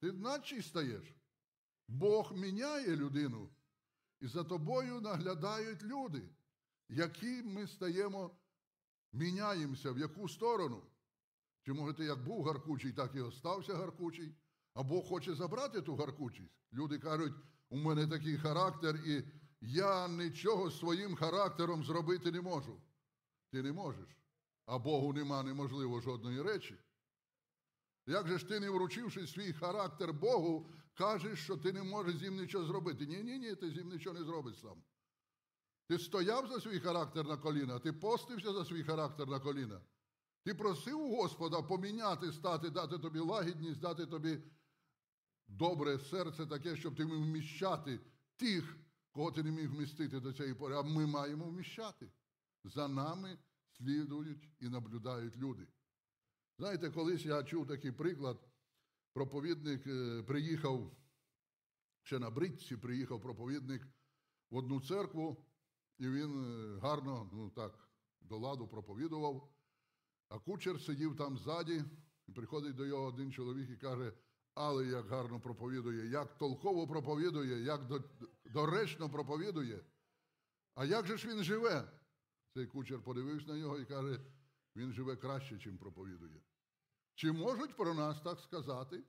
Ти 0.00 0.12
наче 0.12 0.62
стаєш. 0.62 1.14
Бог 1.88 2.32
міняє 2.36 2.96
людину. 2.96 3.50
І 4.20 4.26
за 4.26 4.44
тобою 4.44 5.00
наглядають 5.00 5.82
люди, 5.82 6.28
які 6.88 7.42
ми 7.42 7.66
стаємо, 7.66 8.38
міняємося, 9.12 9.92
в 9.92 9.98
яку 9.98 10.28
сторону. 10.28 10.82
Чи 11.62 11.72
може 11.72 11.94
ти 11.94 12.04
як 12.04 12.24
був 12.24 12.44
гаркучий, 12.44 12.92
так 12.92 13.14
і 13.14 13.20
остався 13.20 13.74
гаркучий, 13.74 14.34
а 14.74 14.82
Бог 14.82 15.04
хоче 15.04 15.34
забрати 15.34 15.82
ту 15.82 15.96
гаркучість. 15.96 16.54
Люди 16.72 16.98
кажуть, 16.98 17.34
у 17.68 17.76
мене 17.76 18.06
такий 18.06 18.36
характер, 18.36 18.96
і 19.06 19.24
я 19.60 20.08
нічого 20.08 20.70
своїм 20.70 21.16
характером 21.16 21.84
зробити 21.84 22.32
не 22.32 22.40
можу. 22.40 22.80
Ти 23.52 23.62
не 23.62 23.72
можеш. 23.72 24.08
А 24.66 24.78
Богу 24.78 25.12
нема 25.12 25.42
неможливо 25.42 26.00
жодної 26.00 26.42
речі. 26.42 26.78
Як 28.06 28.28
же 28.28 28.38
ж 28.38 28.48
ти, 28.48 28.60
не 28.60 28.70
вручивши 28.70 29.26
свій 29.26 29.52
характер 29.52 30.12
Богу, 30.12 30.70
кажеш, 30.94 31.44
що 31.44 31.56
ти 31.56 31.72
не 31.72 31.82
можеш 31.82 32.16
з 32.16 32.22
ним 32.22 32.36
нічого 32.36 32.64
зробити? 32.64 33.06
Ні, 33.06 33.22
ні, 33.22 33.38
ні, 33.38 33.54
ти 33.54 33.70
з 33.70 33.76
ним 33.76 33.88
нічого 33.88 34.18
не 34.18 34.24
зробиш 34.24 34.60
сам. 34.60 34.82
Ти 35.88 35.98
стояв 35.98 36.46
за 36.46 36.60
свій 36.60 36.80
характер 36.80 37.26
на 37.26 37.36
коліна, 37.36 37.78
ти 37.78 37.92
постився 37.92 38.52
за 38.52 38.64
свій 38.64 38.84
характер 38.84 39.28
на 39.28 39.40
коліна. 39.40 39.80
Ти 40.44 40.54
просив 40.54 41.00
у 41.00 41.16
Господа 41.16 41.62
поміняти, 41.62 42.32
стати, 42.32 42.70
дати 42.70 42.98
тобі 42.98 43.18
лагідність, 43.18 43.80
дати 43.80 44.06
тобі 44.06 44.38
добре 45.48 45.98
серце 45.98 46.46
таке, 46.46 46.76
щоб 46.76 46.96
ти 46.96 47.04
міг 47.04 47.16
вміщати 47.16 48.00
тих, 48.36 48.76
кого 49.16 49.32
ти 49.32 49.42
не 49.42 49.50
міг 49.50 49.70
вмістити 49.70 50.20
до 50.20 50.32
цієї 50.32 50.54
пори. 50.54 50.76
А 50.76 50.82
ми 50.82 51.06
маємо 51.06 51.44
вміщати. 51.44 52.10
За 52.64 52.88
нами 52.88 53.38
слідують 53.70 54.50
і 54.60 54.68
наблюдають 54.68 55.36
люди. 55.36 55.66
Знаєте, 56.58 56.90
колись 56.90 57.24
я 57.24 57.42
чув 57.42 57.66
такий 57.66 57.92
приклад, 57.92 58.48
проповідник 59.12 59.86
е, 59.86 60.22
приїхав 60.22 60.96
ще 62.02 62.18
на 62.18 62.30
бритці, 62.30 62.76
приїхав 62.76 63.22
проповідник 63.22 63.88
в 64.50 64.56
одну 64.56 64.80
церкву, 64.80 65.46
і 65.98 66.08
він 66.08 66.44
е, 66.44 66.78
гарно, 66.78 67.30
ну 67.32 67.50
так, 67.50 67.88
до 68.20 68.38
ладу 68.38 68.68
проповідував. 68.68 69.52
А 70.28 70.38
кучер 70.38 70.80
сидів 70.80 71.16
там 71.16 71.38
ззаді, 71.38 71.84
і 72.26 72.32
приходить 72.32 72.76
до 72.76 72.86
його 72.86 73.04
один 73.04 73.32
чоловік 73.32 73.70
і 73.70 73.76
каже, 73.76 74.12
але 74.54 74.86
як 74.86 75.06
гарно 75.08 75.40
проповідує, 75.40 76.10
як 76.10 76.38
толково 76.38 76.86
проповідує, 76.86 77.62
як 77.62 77.86
доречно 78.50 79.10
проповідує. 79.10 79.84
А 80.74 80.84
як 80.84 81.06
же 81.06 81.16
ж 81.16 81.28
він 81.28 81.44
живе? 81.44 81.92
Цей 82.54 82.66
кучер 82.66 83.02
подивився 83.02 83.48
на 83.48 83.58
нього 83.58 83.78
і 83.78 83.84
каже, 83.84 84.20
він 84.76 84.92
живе 84.92 85.16
краще, 85.16 85.58
чим 85.58 85.78
проповідує. 85.78 86.40
Чи 87.14 87.32
можуть 87.32 87.76
про 87.76 87.94
нас 87.94 88.20
так 88.22 88.40
сказати? 88.40 89.04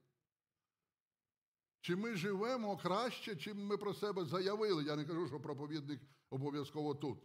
Чи 1.81 1.95
ми 1.95 2.15
живемо 2.15 2.77
краще, 2.77 3.35
чим 3.35 3.65
ми 3.65 3.77
про 3.77 3.93
себе 3.93 4.25
заявили? 4.25 4.83
Я 4.83 4.95
не 4.95 5.05
кажу, 5.05 5.27
що 5.27 5.39
проповідник 5.39 6.01
обов'язково 6.29 6.95
тут. 6.95 7.19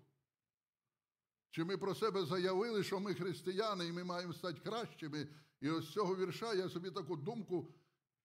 Чи 1.51 1.65
ми 1.65 1.77
про 1.77 1.95
себе 1.95 2.25
заявили, 2.25 2.85
що 2.85 3.01
ми 3.01 3.15
християни 3.15 3.87
і 3.87 3.93
ми 3.93 4.05
маємо 4.05 4.33
стати 4.33 4.61
кращими? 4.61 5.29
І 5.61 5.71
ось 5.71 5.85
з 5.85 5.93
цього 5.93 6.17
вірша 6.17 6.55
я 6.55 6.69
собі 6.69 6.91
таку 6.91 7.17
думку, 7.17 7.75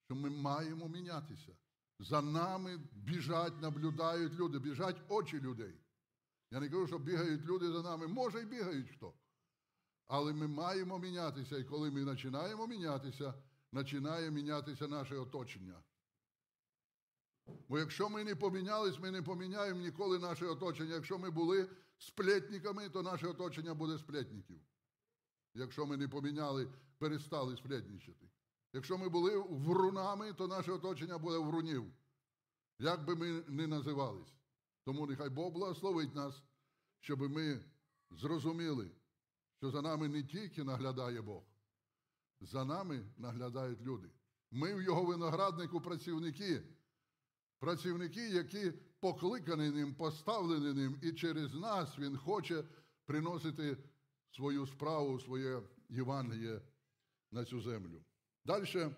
що 0.05 0.15
ми 0.15 0.29
маємо 0.29 0.89
мінятися. 0.89 1.57
За 1.99 2.21
нами 2.21 2.79
біжать, 2.93 3.61
наблюдають 3.61 4.33
люди, 4.33 4.59
біжать 4.59 5.01
очі 5.07 5.39
людей. 5.39 5.73
Я 6.51 6.59
не 6.59 6.69
кажу, 6.69 6.87
що 6.87 6.99
бігають 6.99 7.45
люди 7.45 7.71
за 7.71 7.81
нами. 7.81 8.07
Може, 8.07 8.41
й 8.41 8.45
бігають 8.45 8.89
хто. 8.89 9.13
Але 10.07 10.33
ми 10.33 10.47
маємо 10.47 10.99
мінятися, 10.99 11.57
і 11.57 11.63
коли 11.63 11.91
ми 11.91 12.05
починаємо 12.05 12.67
мінятися, 12.67 13.33
починає 13.71 14.31
мінятися 14.31 14.87
наше 14.87 15.15
оточення. 15.17 15.83
Бо 17.69 17.79
якщо 17.79 18.09
ми 18.09 18.23
не 18.23 18.35
помінялись, 18.35 18.99
ми 18.99 19.11
не 19.11 19.21
поміняємо 19.21 19.81
ніколи 19.81 20.19
наше 20.19 20.45
оточення. 20.45 20.93
Якщо 20.93 21.17
ми 21.17 21.29
були 21.29 21.69
сплетниками, 21.97 22.89
то 22.89 23.01
наше 23.01 23.27
оточення 23.27 23.73
буде 23.73 23.97
сплетників. 23.97 24.61
Якщо 25.53 25.85
ми 25.85 25.97
не 25.97 26.07
поміняли, 26.07 26.67
перестали 26.97 27.57
сплетничати. 27.57 28.26
Якщо 28.77 28.97
ми 28.97 29.09
були 29.09 29.37
врунами, 29.49 30.33
то 30.33 30.47
наше 30.47 30.71
оточення 30.71 31.17
буде 31.17 31.37
врунів. 31.37 31.85
Як 32.79 33.05
би 33.05 33.15
ми 33.15 33.43
не 33.47 33.67
називались. 33.67 34.33
Тому 34.85 35.07
нехай 35.07 35.29
Бог 35.29 35.53
благословить 35.53 36.15
нас, 36.15 36.43
щоб 36.99 37.19
ми 37.19 37.59
зрозуміли 38.11 38.91
що 39.57 39.71
за 39.71 39.81
нами 39.81 40.07
не 40.07 40.23
тільки 40.23 40.63
наглядає 40.63 41.21
Бог, 41.21 41.43
за 42.41 42.65
нами 42.65 43.05
наглядають 43.17 43.81
люди. 43.81 44.09
Ми 44.51 44.75
в 44.75 44.81
його 44.81 45.03
винограднику 45.03 45.81
працівники, 45.81 46.63
працівники, 47.59 48.29
які 48.29 48.71
покликані 48.99 49.69
ним, 49.69 49.95
поставлені 49.95 50.73
ним, 50.73 50.99
і 51.01 51.11
через 51.11 51.53
нас 51.53 51.99
Він 51.99 52.17
хоче 52.17 52.63
приносити 53.05 53.77
свою 54.31 54.67
справу, 54.67 55.19
своє 55.19 55.61
Євангеліє 55.89 56.61
на 57.31 57.45
цю 57.45 57.61
землю. 57.61 58.01
Далі 58.47 58.91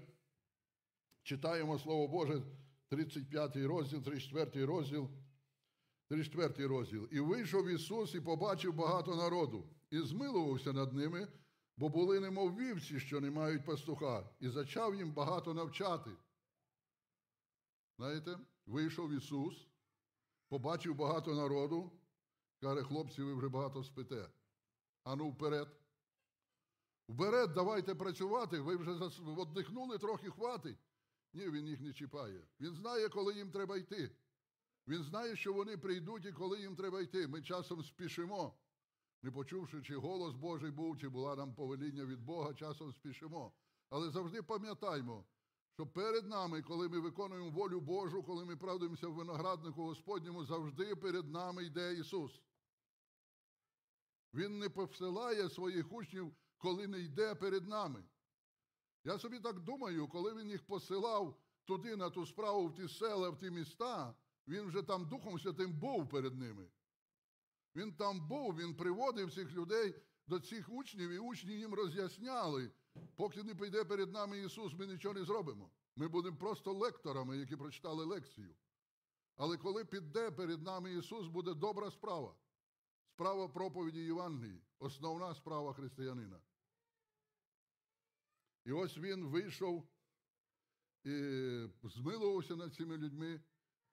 читаємо 1.24 1.80
Слово 1.80 2.08
Боже, 2.08 2.42
35 2.90 3.56
розділ, 3.56 4.02
34 4.02 4.66
розділ. 4.66 5.10
34 6.08 6.68
розділ. 6.68 7.08
І 7.12 7.20
вийшов 7.20 7.70
Ісус 7.70 8.16
і 8.16 8.22
побачив 8.22 8.74
багато 8.74 9.16
народу, 9.16 9.70
і 9.90 10.00
змилувався 10.00 10.74
над 10.74 10.94
ними, 10.94 11.28
бо 11.78 11.90
були 11.90 12.20
немов 12.20 12.58
вівці, 12.58 13.00
що 13.00 13.22
не 13.22 13.32
мають 13.32 13.66
пастуха, 13.66 14.30
і 14.40 14.50
зачав 14.50 14.96
їм 14.96 15.12
багато 15.12 15.54
навчати. 15.54 16.12
Знаєте, 17.98 18.40
вийшов 18.66 19.12
Ісус, 19.12 19.68
побачив 20.50 20.96
багато 20.96 21.36
народу, 21.36 21.92
каже, 22.62 22.84
хлопці, 22.84 23.22
ви 23.22 23.34
вже 23.34 23.50
багато 23.50 23.84
спите. 23.84 24.30
Ану 25.04 25.30
вперед. 25.30 25.79
Вперед, 27.10 27.54
давайте 27.54 27.96
працювати, 27.96 28.60
ви 28.60 28.76
вже 28.76 28.92
віддихнули, 28.92 29.98
трохи 29.98 30.30
хватить. 30.30 30.78
Ні, 31.34 31.50
він 31.50 31.68
їх 31.68 31.82
не 31.82 31.94
чіпає. 31.94 32.42
Він 32.60 32.76
знає, 32.76 33.10
коли 33.10 33.36
їм 33.36 33.52
треба 33.52 33.78
йти. 33.78 34.12
Він 34.88 35.04
знає, 35.04 35.36
що 35.36 35.54
вони 35.54 35.78
прийдуть 35.78 36.26
і 36.26 36.32
коли 36.32 36.60
їм 36.62 36.76
треба 36.76 37.02
йти. 37.02 37.28
Ми 37.28 37.42
часом 37.42 37.84
спішимо, 37.84 38.54
не 39.24 39.32
почувши, 39.32 39.82
чи 39.82 39.96
голос 39.96 40.36
Божий 40.36 40.72
був, 40.72 40.98
чи 40.98 41.10
була 41.10 41.36
нам 41.36 41.56
повеління 41.56 42.06
від 42.06 42.20
Бога, 42.20 42.54
часом 42.54 42.94
спішимо. 42.94 43.54
Але 43.90 44.10
завжди 44.10 44.42
пам'ятаймо, 44.42 45.26
що 45.74 45.88
перед 45.88 46.28
нами, 46.28 46.62
коли 46.62 46.90
ми 46.90 47.00
виконуємо 47.00 47.50
волю 47.50 47.80
Божу, 47.80 48.24
коли 48.24 48.46
ми 48.46 48.58
правдуємося 48.58 49.08
в 49.08 49.14
винограднику 49.14 49.84
Господньому, 49.84 50.46
завжди 50.46 50.96
перед 50.96 51.30
нами 51.30 51.66
йде 51.66 51.94
Ісус. 51.94 52.42
Він 54.34 54.60
не 54.60 54.70
посилає 54.70 55.50
своїх 55.50 55.92
учнів, 55.92 56.34
коли 56.60 56.88
не 56.88 57.00
йде 57.00 57.36
перед 57.36 57.68
нами. 57.68 58.04
Я 59.04 59.20
собі 59.20 59.40
так 59.40 59.60
думаю, 59.60 60.08
коли 60.08 60.36
він 60.36 60.50
їх 60.50 60.66
посилав 60.66 61.40
туди, 61.66 61.96
на 61.96 62.10
ту 62.10 62.26
справу, 62.26 62.68
в 62.68 62.74
ті 62.76 62.88
села, 62.88 63.30
в 63.30 63.40
ті 63.40 63.52
міста, 63.52 64.16
він 64.48 64.68
вже 64.68 64.84
там 64.84 65.10
Духом 65.10 65.40
Святим 65.40 65.74
був 65.74 66.10
перед 66.10 66.36
ними. 66.36 66.68
Він 67.76 67.94
там 67.94 68.28
був, 68.28 68.56
він 68.58 68.76
приводив 68.76 69.34
цих 69.34 69.52
людей 69.52 69.96
до 70.28 70.40
цих 70.40 70.70
учнів, 70.70 71.10
і 71.10 71.20
учні 71.20 71.54
їм 71.54 71.74
роз'ясняли, 71.74 72.72
поки 73.16 73.44
не 73.44 73.56
прийде 73.56 73.84
перед 73.84 74.12
нами 74.12 74.40
Ісус, 74.40 74.74
ми 74.74 74.88
нічого 74.88 75.14
не 75.14 75.24
зробимо. 75.24 75.70
Ми 75.96 76.08
будемо 76.08 76.38
просто 76.38 76.74
лекторами, 76.74 77.38
які 77.38 77.56
прочитали 77.56 78.06
лекцію. 78.06 78.56
Але 79.36 79.58
коли 79.58 79.86
піде 79.86 80.32
перед 80.32 80.62
нами 80.62 80.94
Ісус, 80.94 81.28
буде 81.28 81.54
добра 81.54 81.92
справа. 81.92 82.36
Справа 83.08 83.48
проповіді 83.48 84.00
Євангелії, 84.00 84.62
основна 84.80 85.36
справа 85.36 85.74
християнина. 85.74 86.40
І 88.66 88.72
ось 88.72 88.98
він 88.98 89.26
вийшов 89.26 89.88
і 91.04 91.68
змилувався 91.84 92.56
над 92.56 92.74
цими 92.74 92.98
людьми 92.98 93.42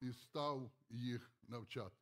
і 0.01 0.13
став 0.13 0.71
їх 0.89 1.33
навчати. 1.43 1.97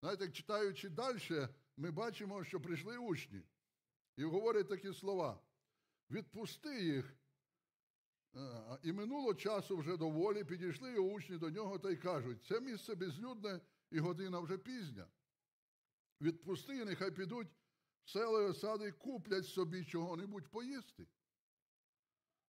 Знаєте, 0.00 0.30
читаючи 0.30 0.88
далі, 0.88 1.48
ми 1.76 1.90
бачимо, 1.90 2.44
що 2.44 2.60
прийшли 2.60 2.98
учні 2.98 3.42
і 4.16 4.24
говорять 4.24 4.68
такі 4.68 4.92
слова: 4.92 5.42
відпусти 6.10 6.84
їх. 6.84 7.16
І 8.82 8.92
минуло 8.92 9.34
часу 9.34 9.76
вже 9.76 9.96
доволі, 9.96 10.44
підійшли 10.44 10.92
його 10.92 11.08
учні 11.08 11.38
до 11.38 11.50
нього 11.50 11.78
та 11.78 11.90
й 11.90 11.96
кажуть, 11.96 12.44
це 12.44 12.60
місце 12.60 12.94
безлюдне 12.94 13.60
і 13.90 13.98
година 13.98 14.40
вже 14.40 14.58
пізня. 14.58 15.06
Відпусти, 16.20 16.84
нехай 16.84 17.10
підуть 17.10 17.48
в 18.04 18.10
села 18.10 18.50
осади 18.50 18.92
куплять 18.92 19.46
собі 19.46 19.84
чого-небудь 19.84 20.48
поїсти. 20.48 21.06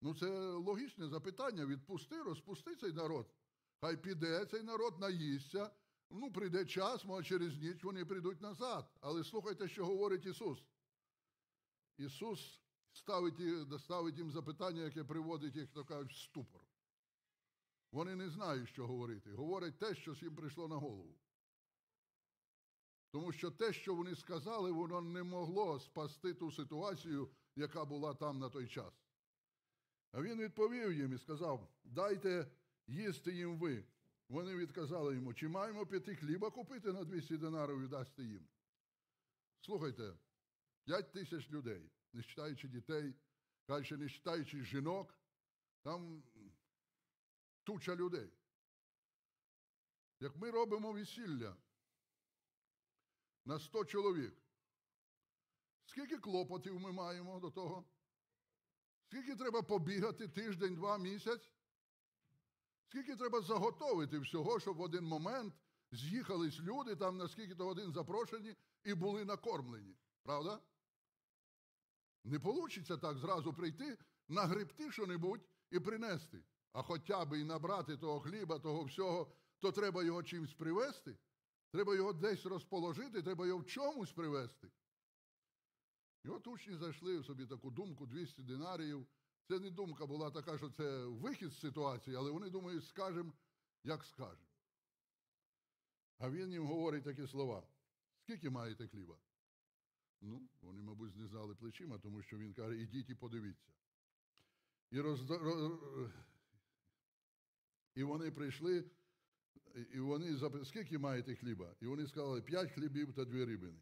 Ну, 0.01 0.15
це 0.15 0.29
логічне 0.51 1.07
запитання. 1.07 1.65
Відпусти, 1.65 2.21
розпусти 2.21 2.75
цей 2.75 2.93
народ. 2.93 3.33
Хай 3.81 3.97
піде 3.97 4.45
цей 4.45 4.63
народ, 4.63 4.99
наїсться. 4.99 5.71
Ну, 6.09 6.31
прийде 6.31 6.65
час, 6.65 7.05
може 7.05 7.27
через 7.27 7.57
ніч 7.57 7.83
вони 7.83 8.05
прийдуть 8.05 8.41
назад. 8.41 8.91
Але 9.01 9.23
слухайте, 9.23 9.67
що 9.67 9.85
говорить 9.85 10.25
Ісус. 10.25 10.59
Ісус 11.97 12.61
ставить, 12.93 13.41
ставить 13.81 14.17
їм 14.17 14.31
запитання, 14.31 14.81
яке 14.81 15.03
приводить 15.03 15.55
їх, 15.55 15.71
то 15.71 15.85
кажуть, 15.85 16.13
в 16.13 16.17
ступор. 16.17 16.61
Вони 17.91 18.15
не 18.15 18.29
знають, 18.29 18.69
що 18.69 18.87
говорити. 18.87 19.31
Говорять 19.31 19.79
те, 19.79 19.95
що 19.95 20.13
їм 20.21 20.35
прийшло 20.35 20.67
на 20.67 20.75
голову. 20.75 21.15
Тому 23.11 23.31
що 23.31 23.51
те, 23.51 23.73
що 23.73 23.95
вони 23.95 24.15
сказали, 24.15 24.71
воно 24.71 25.01
не 25.01 25.23
могло 25.23 25.79
спасти 25.79 26.33
ту 26.33 26.51
ситуацію, 26.51 27.29
яка 27.55 27.85
була 27.85 28.13
там 28.13 28.39
на 28.39 28.49
той 28.49 28.67
час. 28.67 28.93
А 30.11 30.21
він 30.21 30.39
відповів 30.39 30.93
їм 30.93 31.13
і 31.13 31.17
сказав: 31.17 31.67
Дайте 31.83 32.51
їсти 32.87 33.31
їм 33.33 33.59
ви. 33.59 33.85
Вони 34.29 34.55
відказали 34.55 35.15
йому, 35.15 35.33
чи 35.33 35.47
маємо 35.47 35.85
п'яти 35.85 36.15
хліба 36.15 36.49
купити 36.49 36.93
на 36.93 37.03
200 37.03 37.37
динарів 37.37 37.81
і 37.81 37.87
дасти 37.87 38.23
їм. 38.23 38.47
Слухайте, 39.59 40.13
5 40.83 41.11
тисяч 41.11 41.51
людей, 41.51 41.91
не 42.13 42.21
вважаючи 42.21 42.67
дітей, 42.67 43.15
кажучи, 43.67 43.97
не 43.97 44.07
вважаючи 44.07 44.63
жінок, 44.63 45.19
там 45.81 46.23
туча 47.63 47.95
людей. 47.95 48.29
Як 50.19 50.37
ми 50.37 50.51
робимо 50.51 50.91
весілля 50.91 51.55
на 53.45 53.59
100 53.59 53.85
чоловік, 53.85 54.33
скільки 55.85 56.17
клопотів 56.17 56.79
ми 56.79 56.91
маємо 56.91 57.39
до 57.39 57.51
того? 57.51 57.85
Скільки 59.05 59.35
треба 59.35 59.61
побігати 59.61 60.27
тиждень, 60.27 60.75
два 60.75 60.97
місяць? 60.97 61.51
Скільки 62.85 63.15
треба 63.15 63.41
заготовити 63.41 64.19
всього, 64.19 64.59
щоб 64.59 64.77
в 64.77 64.81
один 64.81 65.05
момент 65.05 65.53
з'їхались 65.91 66.59
люди, 66.59 66.95
там 66.95 67.17
на 67.17 67.27
скільки 67.27 67.55
то 67.55 67.65
годин 67.65 67.93
запрошені 67.93 68.55
і 68.83 68.93
були 68.93 69.25
накормлені. 69.25 69.95
Правда? 70.23 70.59
Не 72.23 72.37
вийде 72.37 72.97
так 72.97 73.17
зразу 73.17 73.53
прийти, 73.53 73.97
нагребти 74.27 74.91
що-небудь 74.91 75.41
і 75.71 75.79
принести. 75.79 76.43
А 76.73 76.81
хоча 76.81 77.25
б 77.25 77.39
і 77.39 77.43
набрати 77.43 77.97
того 77.97 78.19
хліба, 78.19 78.59
того 78.59 78.83
всього, 78.83 79.31
то 79.59 79.71
треба 79.71 80.03
його 80.03 80.23
чимось 80.23 80.53
привезти. 80.53 81.17
Треба 81.71 81.95
його 81.95 82.13
десь 82.13 82.45
розположити, 82.45 83.21
треба 83.21 83.47
його 83.47 83.59
в 83.59 83.65
чомусь 83.65 84.11
привезти. 84.11 84.71
І 86.23 86.29
от 86.29 86.47
учні 86.47 86.75
зайшли 86.75 87.23
собі 87.23 87.45
таку 87.45 87.71
думку 87.71 88.05
200 88.05 88.43
динаріїв. 88.43 89.07
Це 89.47 89.59
не 89.59 89.69
думка 89.69 90.05
була 90.05 90.31
така, 90.31 90.57
що 90.57 90.69
це 90.69 91.05
вихід 91.05 91.49
з 91.51 91.59
ситуації, 91.59 92.15
але 92.15 92.31
вони 92.31 92.49
думають, 92.49 92.85
скажемо, 92.85 93.33
як 93.83 94.03
скажемо. 94.03 94.47
А 96.17 96.29
він 96.29 96.51
їм 96.51 96.65
говорить 96.65 97.03
такі 97.03 97.27
слова: 97.27 97.63
скільки 98.23 98.49
маєте 98.49 98.87
хліба? 98.87 99.17
Ну, 100.21 100.49
вони, 100.61 100.81
мабуть, 100.81 101.11
знизали 101.11 101.55
плечима, 101.55 101.99
тому 101.99 102.21
що 102.21 102.37
він 102.37 102.53
каже, 102.53 102.81
ідіть 102.81 103.09
і 103.09 103.15
подивіться. 103.15 103.71
І, 104.91 104.99
роз... 104.99 105.21
і 107.95 108.03
вони 108.03 108.31
прийшли, 108.31 108.91
і 109.93 109.99
вони 109.99 110.35
запитали, 110.35 110.65
скільки 110.65 110.97
маєте 110.97 111.35
хліба? 111.35 111.75
І 111.81 111.85
вони 111.85 112.07
сказали, 112.07 112.41
п'ять 112.41 112.71
хлібів 112.71 113.13
та 113.13 113.25
дві 113.25 113.45
рибини. 113.45 113.79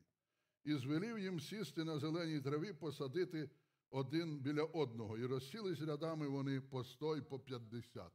І 0.63 0.75
звелів 0.75 1.19
їм 1.19 1.39
сісти 1.39 1.83
на 1.83 1.99
зеленій 1.99 2.41
траві, 2.41 2.73
посадити 2.73 3.49
один 3.89 4.39
біля 4.39 4.63
одного. 4.63 5.17
І 5.17 5.25
розсілись 5.25 5.81
рядами 5.81 6.27
вони 6.27 6.61
по 6.61 6.83
сто 6.83 7.17
і 7.17 7.21
по 7.21 7.39
п'ятдесят. 7.39 8.13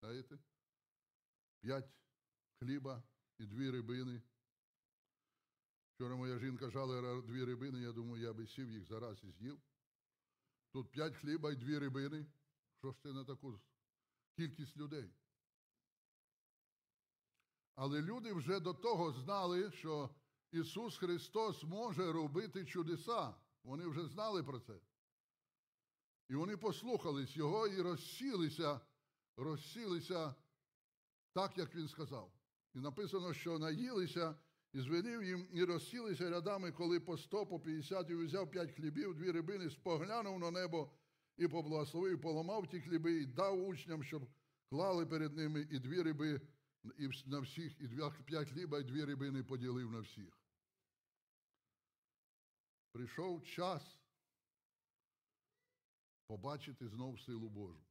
Знаєте? 0.00 0.38
П'ять 1.60 1.94
хліба 2.58 3.02
і 3.38 3.46
дві 3.46 3.70
рибини. 3.70 4.22
Вчора 5.94 6.16
моя 6.16 6.38
жінка 6.38 6.70
жала 6.70 7.22
дві 7.22 7.44
рибини, 7.44 7.80
я 7.80 7.92
думаю, 7.92 8.22
я 8.22 8.32
би 8.32 8.46
сів 8.46 8.70
їх 8.70 8.84
зараз 8.84 9.24
і 9.24 9.30
з'їв. 9.30 9.60
Тут 10.72 10.90
п'ять 10.90 11.16
хліба 11.16 11.52
і 11.52 11.56
дві 11.56 11.78
рибини. 11.78 12.26
Що 12.78 12.92
ж 12.92 12.98
це 13.02 13.12
на 13.12 13.24
таку 13.24 13.60
кількість 14.36 14.76
людей? 14.76 15.10
Але 17.74 18.02
люди 18.02 18.32
вже 18.32 18.60
до 18.60 18.74
того 18.74 19.12
знали, 19.12 19.70
що 19.70 20.10
Ісус 20.52 20.98
Христос 20.98 21.64
може 21.64 22.12
робити 22.12 22.64
чудеса. 22.64 23.34
Вони 23.64 23.86
вже 23.86 24.06
знали 24.06 24.42
про 24.42 24.60
це. 24.60 24.74
І 26.28 26.34
вони 26.34 26.56
послухались 26.56 27.36
Його 27.36 27.66
і 27.66 27.80
розсілися, 27.82 28.80
розсілися 29.36 30.34
так, 31.32 31.58
як 31.58 31.74
Він 31.74 31.88
сказав. 31.88 32.32
І 32.74 32.78
написано, 32.78 33.32
що 33.32 33.58
наїлися 33.58 34.34
І 34.72 34.80
звелів 34.80 35.24
їм, 35.24 35.48
і 35.52 35.64
розсілися 35.64 36.30
рядами, 36.30 36.72
коли 36.72 37.00
по 37.00 37.18
сто, 37.18 37.46
по 37.46 37.60
п'ятдесят, 37.60 38.10
і 38.10 38.14
взяв 38.14 38.50
п'ять 38.50 38.72
хлібів, 38.72 39.14
дві 39.14 39.30
рибини, 39.30 39.70
споглянув 39.70 40.38
на 40.38 40.50
небо 40.50 40.90
і 41.36 41.48
поблагословив, 41.48 42.20
поламав 42.20 42.66
ті 42.66 42.80
хліби, 42.80 43.12
і 43.12 43.26
дав 43.26 43.66
учням, 43.68 44.04
щоб 44.04 44.22
клали 44.68 45.06
перед 45.06 45.36
ними 45.36 45.68
і 45.70 45.78
дві 45.78 46.02
риби 46.02 46.40
і 46.98 47.08
на 47.26 47.40
всіх, 47.40 47.80
і 47.80 47.88
п'ять 48.24 48.50
хліба, 48.50 48.78
і 48.78 48.84
дві 48.84 49.04
рибини 49.04 49.42
поділив 49.42 49.90
на 49.92 50.00
всіх. 50.00 50.38
Прийшов 52.92 53.44
час 53.44 53.98
побачити 56.26 56.88
знов 56.88 57.20
силу 57.20 57.48
Божу. 57.48 57.84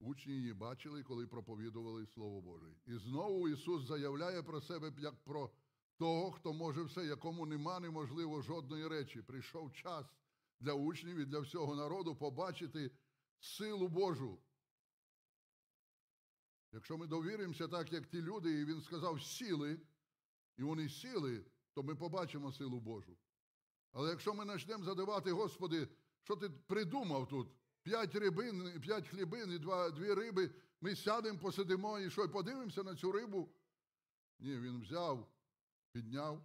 Учні 0.00 0.34
її 0.34 0.54
бачили, 0.54 1.02
коли 1.02 1.26
проповідували 1.26 2.06
Слово 2.06 2.40
Боже. 2.40 2.74
І 2.86 2.94
знову 2.94 3.48
Ісус 3.48 3.84
заявляє 3.86 4.42
про 4.42 4.60
себе 4.60 4.92
як 4.98 5.24
про 5.24 5.50
того, 5.96 6.30
хто 6.30 6.52
може 6.52 6.82
все, 6.82 7.06
якому 7.06 7.46
нема 7.46 7.80
неможливо 7.80 8.42
жодної 8.42 8.88
речі. 8.88 9.22
Прийшов 9.22 9.72
час 9.72 10.06
для 10.60 10.72
учнів 10.72 11.16
і 11.16 11.24
для 11.24 11.40
всього 11.40 11.76
народу 11.76 12.16
побачити 12.16 12.90
силу 13.40 13.88
Божу. 13.88 14.38
Якщо 16.72 16.98
ми 16.98 17.06
довіримося 17.06 17.68
так, 17.68 17.92
як 17.92 18.06
ті 18.06 18.22
люди, 18.22 18.60
і 18.60 18.64
він 18.64 18.82
сказав 18.82 19.22
сіли, 19.22 19.80
і 20.56 20.62
вони 20.62 20.88
сіли, 20.88 21.44
то 21.74 21.82
ми 21.82 21.94
побачимо 21.94 22.52
силу 22.52 22.80
Божу. 22.80 23.16
Але 23.92 24.10
якщо 24.10 24.34
ми 24.34 24.46
почнемо 24.46 24.84
задавати, 24.84 25.32
Господи, 25.32 25.88
що 26.22 26.36
ти 26.36 26.50
придумав 26.50 27.28
тут? 27.28 27.48
П'ять 27.82 28.14
рибин, 28.14 28.80
п'ять 28.80 29.08
хлібин 29.08 29.52
і 29.52 29.58
два, 29.58 29.90
дві 29.90 30.14
риби, 30.14 30.54
ми 30.80 30.96
сядемо, 30.96 31.38
посидимо 31.38 31.98
і 31.98 32.10
що, 32.10 32.24
і 32.24 32.28
подивимося 32.28 32.82
на 32.82 32.96
цю 32.96 33.12
рибу? 33.12 33.48
Ні, 34.38 34.58
він 34.58 34.80
взяв, 34.80 35.32
підняв, 35.92 36.44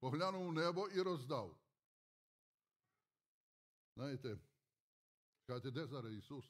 поглянув 0.00 0.46
у 0.46 0.52
небо 0.52 0.88
і 0.88 1.02
роздав. 1.02 1.58
Знаєте, 3.94 4.38
кажете, 5.46 5.70
де 5.70 5.86
зараз 5.86 6.12
Ісус? 6.12 6.44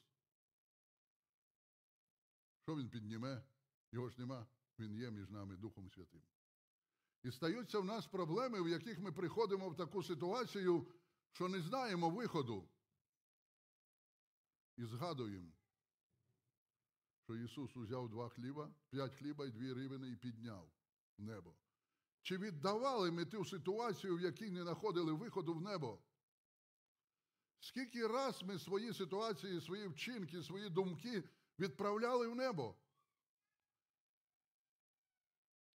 Що 2.63 2.75
Він 2.75 2.89
підніме? 2.89 3.43
Його 3.91 4.09
ж 4.09 4.15
нема, 4.19 4.47
Він 4.79 4.95
є 4.95 5.11
між 5.11 5.29
нами 5.29 5.55
Духом 5.55 5.89
Святим. 5.89 6.21
І 7.23 7.31
стаються 7.31 7.79
в 7.79 7.85
нас 7.85 8.07
проблеми, 8.07 8.61
в 8.61 8.67
яких 8.67 8.99
ми 8.99 9.11
приходимо 9.11 9.69
в 9.69 9.75
таку 9.75 10.03
ситуацію, 10.03 10.87
що 11.31 11.47
не 11.47 11.61
знаємо 11.61 12.09
виходу. 12.09 12.69
І 14.77 14.85
згадуємо, 14.85 15.51
що 17.23 17.35
Ісус 17.35 17.77
узяв 17.77 18.09
два 18.09 18.29
хліба, 18.29 18.73
п'ять 18.89 19.15
хліба 19.15 19.45
і 19.45 19.51
дві 19.51 19.73
рибини 19.73 20.09
і 20.09 20.15
підняв 20.15 20.71
в 21.17 21.23
небо. 21.23 21.55
Чи 22.21 22.37
віддавали 22.37 23.11
ми 23.11 23.25
ту 23.25 23.45
ситуацію, 23.45 24.17
в 24.17 24.21
якій 24.21 24.49
не 24.49 24.63
знаходили 24.63 25.13
виходу 25.13 25.53
в 25.53 25.61
небо? 25.61 26.01
Скільки 27.59 28.07
раз 28.07 28.43
ми 28.43 28.59
свої 28.59 28.93
ситуації, 28.93 29.61
свої 29.61 29.87
вчинки, 29.87 30.43
свої 30.43 30.69
думки 30.69 31.23
відправляли 31.59 32.27
в 32.27 32.35
небо? 32.35 32.75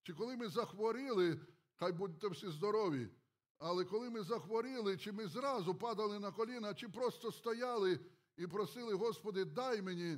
Чи 0.04 0.13
коли 0.13 0.38
ми 0.38 0.50
захворіли, 0.50 1.42
хай 1.76 1.92
будьте 1.92 2.28
всі 2.28 2.50
здорові, 2.52 3.10
але 3.58 3.86
коли 3.86 4.10
ми 4.10 4.24
захворіли, 4.24 4.98
чи 4.98 5.12
ми 5.12 5.28
зразу 5.28 5.76
падали 5.76 6.20
на 6.20 6.32
коліна, 6.32 6.74
чи 6.74 6.90
просто 6.90 7.32
стояли 7.32 8.00
і 8.38 8.48
просили, 8.48 8.94
Господи, 8.94 9.46
дай 9.46 9.82
мені 9.82 10.18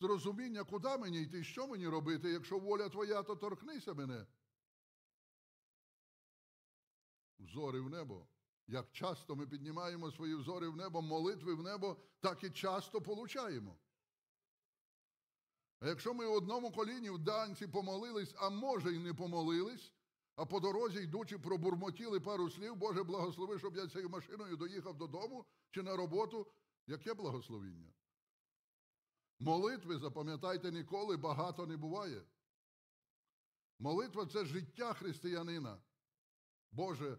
зрозуміння, 0.00 0.64
куди 0.64 0.96
мені 0.96 1.22
йти, 1.22 1.44
що 1.44 1.66
мені 1.66 1.88
робити, 1.88 2.30
якщо 2.30 2.58
воля 2.58 2.88
Твоя, 2.88 3.22
то 3.22 3.36
торкнися 3.36 3.94
мене. 3.94 4.26
Взори 7.38 7.80
в 7.80 7.90
небо. 7.90 8.26
Як 8.66 8.92
часто 8.92 9.36
ми 9.36 9.46
піднімаємо 9.46 10.10
свої 10.10 10.34
взори 10.34 10.68
в 10.68 10.76
небо, 10.76 11.02
молитви 11.02 11.54
в 11.54 11.62
небо, 11.62 11.96
так 12.20 12.44
і 12.44 12.50
часто 12.50 13.00
получаємо. 13.00 13.78
А 15.80 15.88
якщо 15.88 16.14
ми 16.14 16.26
одному 16.26 16.72
коліні 16.72 17.10
в 17.10 17.18
данці 17.18 17.66
помолились, 17.66 18.34
а 18.36 18.50
може 18.50 18.92
й 18.92 18.98
не 18.98 19.14
помолились, 19.14 19.92
а 20.36 20.46
по 20.46 20.60
дорозі, 20.60 20.98
йдучи, 20.98 21.38
пробурмотіли 21.38 22.20
пару 22.20 22.50
слів, 22.50 22.76
Боже, 22.76 23.02
благослови, 23.02 23.58
щоб 23.58 23.76
я 23.76 23.88
цією 23.88 24.08
машиною 24.08 24.56
доїхав 24.56 24.98
додому 24.98 25.46
чи 25.70 25.82
на 25.82 25.96
роботу, 25.96 26.46
яке 26.86 27.14
благословіння? 27.14 27.92
Молитви, 29.38 29.98
запам'ятайте, 29.98 30.72
ніколи 30.72 31.16
багато 31.16 31.66
не 31.66 31.76
буває. 31.76 32.22
Молитва 33.78 34.26
це 34.26 34.44
життя 34.44 34.92
християнина. 34.92 35.78
Боже, 36.72 37.18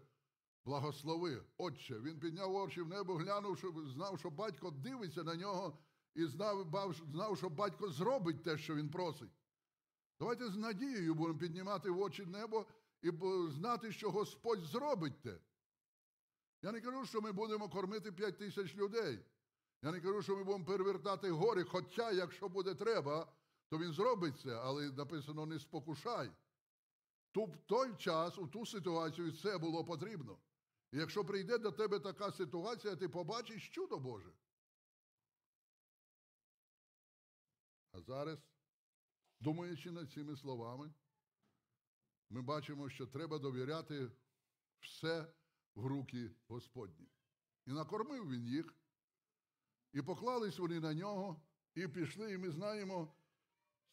благослови, 0.64 1.44
Отче. 1.56 2.00
Він 2.00 2.20
підняв 2.20 2.54
очі 2.54 2.82
в 2.82 2.88
небо, 2.88 3.14
глянув, 3.14 3.58
щоб 3.58 3.88
знав, 3.88 4.18
що 4.18 4.30
батько 4.30 4.70
дивиться 4.70 5.24
на 5.24 5.34
нього 5.34 5.78
і 6.18 6.26
знав, 6.26 6.66
знав, 7.12 7.38
що 7.38 7.48
батько 7.48 7.90
зробить 7.90 8.42
те, 8.42 8.58
що 8.58 8.74
він 8.74 8.90
просить. 8.90 9.30
Давайте 10.20 10.48
з 10.48 10.56
надією 10.56 11.14
будемо 11.14 11.38
піднімати 11.38 11.90
в 11.90 12.00
очі 12.00 12.26
небо 12.26 12.66
і 13.02 13.10
знати, 13.48 13.92
що 13.92 14.10
Господь 14.10 14.60
зробить 14.60 15.22
те. 15.22 15.38
Я 16.62 16.72
не 16.72 16.80
кажу, 16.80 17.06
що 17.06 17.20
ми 17.20 17.32
будемо 17.32 17.68
кормити 17.68 18.12
5 18.12 18.38
тисяч 18.38 18.76
людей. 18.76 19.18
Я 19.82 19.92
не 19.92 20.00
кажу, 20.00 20.22
що 20.22 20.36
ми 20.36 20.44
будемо 20.44 20.64
перевертати 20.64 21.30
гори, 21.30 21.64
хоча, 21.64 22.10
якщо 22.10 22.48
буде 22.48 22.74
треба, 22.74 23.32
то 23.68 23.78
він 23.78 23.92
зробить 23.92 24.40
це, 24.40 24.56
але 24.56 24.90
написано 24.90 25.46
не 25.46 25.58
спокушай. 25.58 26.30
Ту, 27.32 27.44
в 27.44 27.56
той 27.56 27.96
час, 27.96 28.38
у 28.38 28.46
ту 28.46 28.66
ситуацію, 28.66 29.32
це 29.32 29.58
було 29.58 29.84
потрібно. 29.84 30.38
І 30.92 30.98
якщо 30.98 31.24
прийде 31.24 31.58
до 31.58 31.72
тебе 31.72 31.98
така 31.98 32.32
ситуація, 32.32 32.96
ти 32.96 33.08
побачиш 33.08 33.68
чудо 33.68 33.98
Боже. 33.98 34.32
А 37.98 38.02
зараз, 38.02 38.38
думаючи 39.40 39.90
над 39.90 40.10
цими 40.12 40.36
словами, 40.36 40.92
ми 42.30 42.42
бачимо, 42.42 42.90
що 42.90 43.06
треба 43.06 43.38
довіряти 43.38 44.10
все 44.80 45.34
в 45.74 45.86
руки 45.86 46.30
Господні. 46.48 47.08
І 47.66 47.70
накормив 47.70 48.30
він 48.30 48.44
їх, 48.46 48.74
і 49.92 50.02
поклались 50.02 50.58
вони 50.58 50.80
на 50.80 50.94
нього, 50.94 51.42
і 51.74 51.88
пішли, 51.88 52.32
і 52.32 52.38
ми 52.38 52.50
знаємо, 52.50 53.14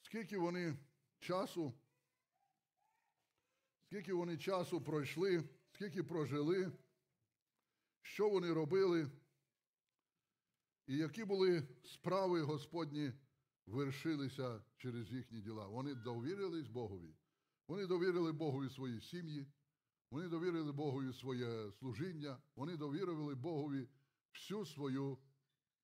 скільки 0.02 0.38
вони 0.38 0.78
часу, 1.20 1.74
скільки 3.86 4.14
вони 4.14 4.38
часу 4.38 4.82
пройшли, 4.82 5.50
скільки 5.74 6.04
прожили, 6.04 6.72
що 8.02 8.30
вони 8.30 8.54
робили, 8.54 9.12
і 10.88 10.98
які 10.98 11.26
були 11.26 11.68
справи 11.84 12.42
Господні 12.42 13.14
вершилися 13.66 14.64
через 14.78 15.12
їхні 15.12 15.42
діла. 15.42 15.68
Вони 15.68 15.96
довірились 15.96 16.68
Богові. 16.68 17.16
Вони 17.68 17.88
довірили 17.88 18.32
Богові 18.32 18.70
свої 18.70 19.02
сім'ї, 19.02 19.48
вони 20.12 20.28
довірили 20.28 20.72
Богові 20.72 21.14
своє 21.14 21.72
служіння, 21.72 22.38
вони 22.56 22.78
довірили 22.78 23.36
Богові 23.36 23.88
всю 24.34 24.66
свою 24.66 25.18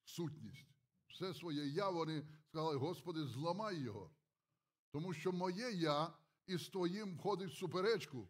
сутність. 0.04 0.67
Все 1.08 1.34
своє 1.34 1.67
я 1.67 1.89
вони 1.89 2.28
сказали, 2.48 2.76
Господи, 2.76 3.26
зламай 3.26 3.80
його. 3.80 4.12
Тому 4.91 5.13
що 5.13 5.32
моє 5.32 5.72
я 5.72 6.13
із 6.48 6.70
твоїм 6.70 7.17
входить 7.17 7.52
в 7.52 7.58
суперечку. 7.58 8.30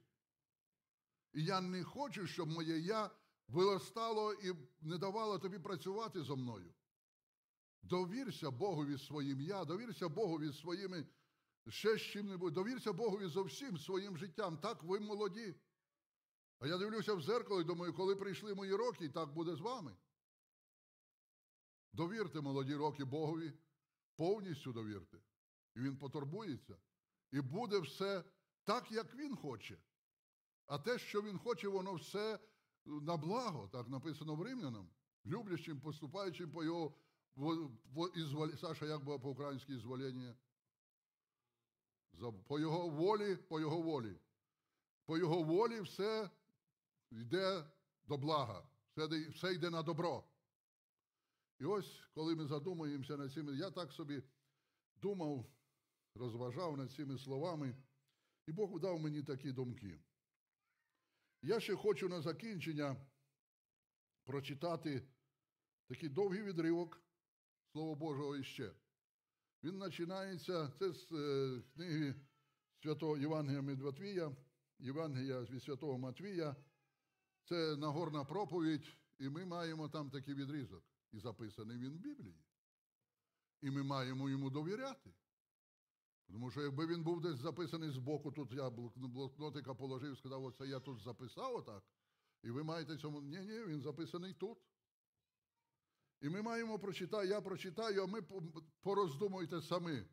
І 1.33 1.43
я 1.43 1.61
не 1.61 1.83
хочу, 1.83 2.27
щоб 2.27 2.49
моє 2.49 2.79
я 2.79 3.11
виростало 3.47 4.33
і 4.33 4.53
не 4.81 4.97
давало 4.97 5.39
тобі 5.39 5.59
працювати 5.59 6.23
зо 6.23 6.35
мною. 6.35 6.73
Довірся 7.83 8.51
Богові 8.51 8.97
своїм 8.97 9.41
я, 9.41 9.65
довірся 9.65 10.09
Богові 10.09 10.53
своїми 10.53 11.07
ще 11.67 11.97
з 11.97 12.01
чим-небудь, 12.01 12.53
довірся 12.53 12.93
Богові 12.93 13.27
зо 13.27 13.43
всім 13.43 13.77
своїм 13.77 14.17
життям. 14.17 14.57
Так 14.57 14.83
ви 14.83 14.99
молоді. 14.99 15.55
А 16.59 16.67
я 16.67 16.77
дивлюся 16.77 17.13
в 17.13 17.21
зеркало 17.21 17.61
і 17.61 17.63
думаю, 17.63 17.93
коли 17.93 18.15
прийшли 18.15 18.55
мої 18.55 18.75
роки, 18.75 19.09
так 19.09 19.33
буде 19.33 19.55
з 19.55 19.59
вами. 19.59 19.95
Довірте 21.93 22.41
молоді 22.41 22.75
роки 22.75 23.05
Богові, 23.05 23.53
повністю 24.15 24.73
довірте. 24.73 25.17
І 25.75 25.79
Він 25.79 25.97
потурбується. 25.97 26.77
І 27.31 27.41
буде 27.41 27.79
все 27.79 28.23
так, 28.63 28.91
як 28.91 29.15
Він 29.15 29.35
хоче. 29.35 29.77
А 30.65 30.77
те, 30.77 30.99
що 30.99 31.21
Він 31.21 31.37
хоче, 31.37 31.67
воно 31.67 31.93
все 31.93 32.39
на 32.85 33.17
благо, 33.17 33.69
так 33.71 33.87
написано 33.89 34.35
в 34.35 34.41
римлянам, 34.41 34.89
люблячим, 35.25 35.81
поступаючим 35.81 36.51
по 36.51 36.63
його 36.63 36.95
Саша, 38.57 38.85
як 38.85 39.03
було 39.03 39.19
по-українськи 39.19 39.73
ізволення? 39.73 40.35
По 42.47 42.59
його 42.59 42.89
волі, 42.89 43.35
по 43.35 43.59
його 43.59 43.81
волі. 43.81 44.19
По 45.05 45.17
його 45.17 45.43
волі 45.43 45.81
все 45.81 46.29
йде 47.11 47.71
до 48.03 48.17
блага, 48.17 48.67
все, 48.91 49.29
все 49.29 49.53
йде 49.53 49.69
на 49.69 49.83
добро. 49.83 50.23
І 51.59 51.65
ось, 51.65 52.01
коли 52.13 52.35
ми 52.35 52.47
задумуємося 52.47 53.17
над 53.17 53.33
цими, 53.33 53.55
я 53.55 53.71
так 53.71 53.91
собі 53.91 54.23
думав, 54.95 55.45
розважав 56.15 56.77
над 56.77 56.91
цими 56.91 57.17
словами, 57.17 57.75
І 58.47 58.51
Бог 58.51 58.79
дав 58.79 58.99
мені 58.99 59.23
такі 59.23 59.51
думки. 59.51 59.99
Я 61.41 61.59
ще 61.59 61.75
хочу 61.75 62.09
на 62.09 62.21
закінчення 62.21 63.05
прочитати 64.23 65.07
такий 65.87 66.09
довгий 66.09 66.43
відривок 66.43 67.01
Слова 67.71 67.95
Божого 67.95 68.37
іще. 68.37 68.71
Він 69.63 69.79
починається, 69.79 70.71
це 70.79 70.91
з 70.91 71.11
е, 71.11 71.61
книги 71.73 72.15
Святого 72.83 73.17
Євангелія 73.17 73.61
від 73.61 73.81
Матвія, 73.81 74.35
Євангелія 74.79 75.41
від 75.41 75.63
Святого 75.63 75.97
Матвія. 75.97 76.55
Це 77.43 77.75
Нагорна 77.75 78.23
проповідь, 78.23 78.97
і 79.19 79.29
ми 79.29 79.45
маємо 79.45 79.89
там 79.89 80.09
такий 80.09 80.33
відрізок. 80.33 80.83
І 81.11 81.19
записаний 81.19 81.77
він 81.77 81.93
в 81.93 81.99
Біблії. 81.99 82.43
І 83.61 83.71
ми 83.71 83.83
маємо 83.83 84.29
йому 84.29 84.49
довіряти. 84.49 85.13
Тому 86.27 86.51
що 86.51 86.61
якби 86.61 86.87
він 86.87 87.03
був 87.03 87.21
десь 87.21 87.39
записаний 87.39 87.89
збоку, 87.89 88.31
тут 88.31 88.51
я 88.51 88.69
блокнотика 88.95 89.73
положив, 89.73 90.17
сказав, 90.17 90.43
оце 90.43 90.67
я 90.67 90.79
тут 90.79 90.99
записав 90.99 91.55
отак. 91.55 91.83
І 92.43 92.51
ви 92.51 92.63
маєте 92.63 92.97
цьому. 92.97 93.21
Ні, 93.21 93.39
ні, 93.39 93.65
він 93.65 93.81
записаний 93.81 94.33
тут. 94.33 94.57
І 96.21 96.29
ми 96.29 96.41
маємо 96.41 96.79
прочитати, 96.79 97.27
я 97.27 97.41
прочитаю, 97.41 98.03
а 98.03 98.07
ми 98.07 98.21
пороздумуйте 98.81 99.61
самі. 99.61 100.03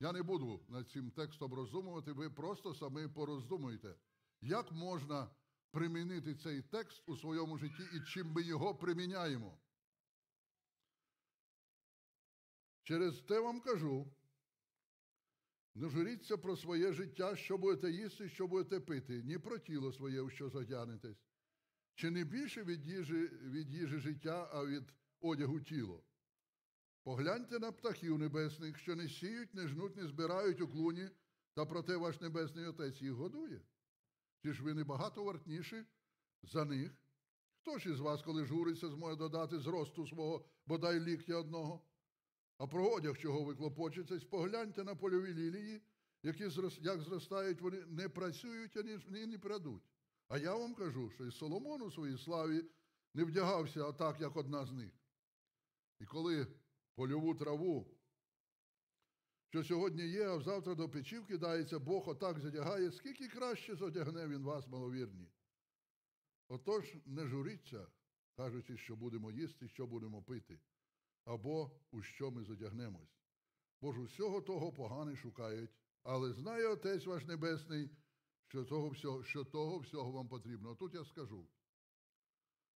Я 0.00 0.12
не 0.12 0.22
буду 0.22 0.64
над 0.68 0.90
цим 0.90 1.10
текстом 1.10 1.54
роздумувати, 1.54 2.12
ви 2.12 2.30
просто 2.30 2.74
самі 2.74 3.08
пороздумуйте, 3.08 3.94
як 4.40 4.72
можна 4.72 5.30
примінити 5.70 6.34
цей 6.34 6.62
текст 6.62 7.02
у 7.08 7.16
своєму 7.16 7.58
житті 7.58 7.82
і 7.92 8.00
чим 8.00 8.32
ми 8.32 8.42
його 8.42 8.74
приміняємо. 8.74 9.58
Через 12.82 13.20
те 13.20 13.40
вам 13.40 13.60
кажу, 13.60 14.12
не 15.74 15.88
журіться 15.88 16.36
про 16.36 16.56
своє 16.56 16.92
життя, 16.92 17.36
що 17.36 17.58
будете 17.58 17.90
їсти, 17.90 18.28
що 18.28 18.46
будете 18.46 18.80
пити, 18.80 19.22
ні 19.22 19.38
про 19.38 19.58
тіло 19.58 19.92
своє, 19.92 20.20
у 20.20 20.30
що 20.30 20.50
задягнетесь. 20.50 21.25
Чи 21.96 22.10
не 22.10 22.24
більше 22.24 22.64
від 22.64 22.86
їжі, 22.86 23.30
від 23.42 23.70
їжі 23.70 23.98
життя, 23.98 24.50
а 24.52 24.64
від 24.64 24.84
одягу 25.20 25.60
тіло? 25.60 26.04
Погляньте 27.02 27.58
на 27.58 27.72
птахів 27.72 28.18
небесних, 28.18 28.78
що 28.78 28.96
не 28.96 29.08
сіють, 29.08 29.54
не 29.54 29.68
жнуть, 29.68 29.96
не 29.96 30.06
збирають 30.06 30.60
у 30.60 30.68
клуні, 30.68 31.08
та 31.54 31.66
проте 31.66 31.96
ваш 31.96 32.20
небесний 32.20 32.66
Отець 32.66 33.02
їх 33.02 33.12
годує. 33.12 33.60
Чи 34.42 34.52
ж 34.52 34.62
ви 34.62 34.74
не 34.74 34.84
багато 34.84 35.24
вартніші 35.24 35.84
за 36.42 36.64
них? 36.64 36.96
Хто 37.60 37.78
ж 37.78 37.90
із 37.90 38.00
вас, 38.00 38.22
коли 38.22 38.44
журиться, 38.44 38.88
зможе 38.88 39.16
додати 39.16 39.58
зросту 39.58 40.06
свого 40.06 40.44
бодай 40.66 41.00
ліктя 41.00 41.36
одного? 41.36 41.84
А 42.58 42.66
про 42.66 42.88
одяг, 42.88 43.18
чого 43.18 43.44
ви 43.44 43.54
клопочетесь, 43.54 44.24
погляньте 44.24 44.84
на 44.84 44.94
польові 44.94 45.34
лілії, 45.34 45.82
які 46.22 46.50
як 46.80 47.00
зростають, 47.00 47.60
вони 47.60 47.86
не 47.86 48.08
працюють 48.08 48.76
ані 48.76 49.26
не 49.26 49.38
прадуть. 49.38 49.95
А 50.28 50.38
я 50.38 50.54
вам 50.54 50.74
кажу, 50.74 51.10
що 51.10 51.26
і 51.26 51.30
Соломон 51.30 51.82
у 51.82 51.90
своїй 51.90 52.18
славі 52.18 52.64
не 53.14 53.24
вдягався 53.24 53.92
так, 53.92 54.20
як 54.20 54.36
одна 54.36 54.66
з 54.66 54.72
них. 54.72 54.92
І 56.00 56.04
коли 56.04 56.46
польову 56.94 57.34
траву, 57.34 57.96
що 59.48 59.64
сьогодні 59.64 60.08
є, 60.08 60.28
а 60.28 60.40
завтра 60.40 60.74
до 60.74 60.88
печів 60.88 61.26
кидається, 61.26 61.78
Бог 61.78 62.08
отак 62.08 62.38
задягає, 62.38 62.92
скільки 62.92 63.28
краще 63.28 63.76
задягне 63.76 64.28
він 64.28 64.42
вас, 64.42 64.68
маловірні. 64.68 65.28
Отож, 66.48 66.96
не 67.06 67.26
журіться, 67.26 67.86
кажучи, 68.36 68.76
що 68.76 68.96
будемо 68.96 69.30
їсти, 69.30 69.68
що 69.68 69.86
будемо 69.86 70.22
пити, 70.22 70.60
або 71.24 71.70
у 71.90 72.02
що 72.02 72.30
ми 72.30 72.44
задягнемось. 72.44 73.18
Бо 73.80 73.92
ж 73.92 74.00
усього 74.00 74.40
того 74.40 74.72
погани 74.72 75.16
шукають, 75.16 75.70
але 76.02 76.32
знає 76.32 76.66
Отець 76.66 77.06
ваш 77.06 77.24
Небесний, 77.24 77.90
що 78.48 78.64
того 78.64 78.88
всього, 78.88 79.24
що 79.24 79.44
того 79.44 79.78
всього 79.78 80.12
вам 80.12 80.28
потрібно. 80.28 80.74
Тут 80.74 80.94
я 80.94 81.04
скажу. 81.04 81.48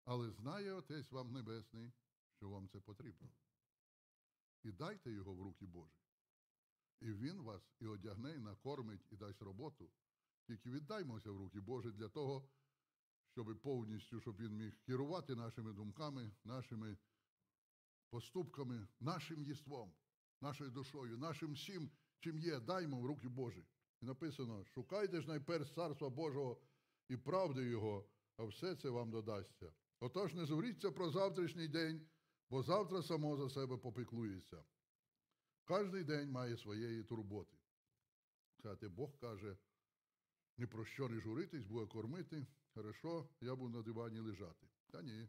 Але 0.04 0.30
знає 0.30 0.72
Отець 0.72 1.12
вам 1.12 1.33
Небесний, 1.33 1.92
що 2.37 2.48
вам 2.48 2.68
це 2.68 2.80
потрібно. 2.80 3.28
І 4.62 4.72
дайте 4.72 5.11
його 5.11 5.35
в 5.35 5.42
руки 5.42 5.66
Божі. 5.66 6.00
І 7.00 7.12
він 7.12 7.42
вас 7.42 7.62
і 7.80 7.87
одягне, 7.87 8.35
і 8.35 8.38
накормить, 8.38 9.06
і 9.11 9.16
дасть 9.16 9.42
роботу. 9.42 9.90
Тільки 10.46 10.70
віддаймося 10.70 11.30
в 11.30 11.37
руки 11.37 11.61
Божі 11.61 11.90
для 11.90 12.09
того, 12.09 12.48
щоб 13.30 13.61
повністю, 13.62 14.20
щоб 14.20 14.37
він 14.37 14.56
міг 14.56 14.80
керувати 14.83 15.35
нашими 15.35 15.72
думками, 15.72 16.33
нашими 16.44 16.96
поступками, 18.11 18.88
нашим 19.00 19.44
єством, 19.44 19.92
нашою 20.40 20.70
душою, 20.70 21.18
нашим 21.18 21.52
всім, 21.52 21.90
чим 22.18 22.38
є, 22.38 22.61
даймо 22.61 23.00
в 23.00 23.06
руки 23.06 23.28
Божі. 23.28 23.64
І 24.02 24.06
написано: 24.06 24.64
шукайте 24.64 25.20
ж 25.20 25.28
найперш 25.28 25.72
царства 25.74 26.10
Божого 26.10 26.60
і 27.08 27.16
правди 27.16 27.68
Його, 27.68 28.08
а 28.36 28.44
все 28.44 28.76
це 28.76 28.88
вам 28.88 29.10
додасться. 29.10 29.72
Отож, 30.00 30.34
не 30.34 30.46
зуріться 30.46 30.90
про 30.90 31.10
завтрашній 31.10 31.68
день, 31.68 32.08
бо 32.50 32.62
завтра 32.62 33.02
само 33.02 33.36
за 33.36 33.50
себе 33.50 33.76
попіклується. 33.76 34.64
Кожний 35.64 36.04
день 36.04 36.30
має 36.30 36.56
своєї 36.56 37.04
турботи. 37.04 37.56
Сказати, 38.58 38.88
Бог 38.88 39.18
каже, 39.18 39.56
ні 40.58 40.66
про 40.66 40.84
що 40.84 41.08
не 41.08 41.20
журитись, 41.20 41.64
буде 41.64 41.86
кормити. 41.86 42.46
Хорошо, 42.74 43.28
я 43.40 43.54
буду 43.54 43.76
на 43.76 43.82
дивані 43.82 44.20
лежати. 44.20 44.66
Та 44.90 45.02
ні. 45.02 45.28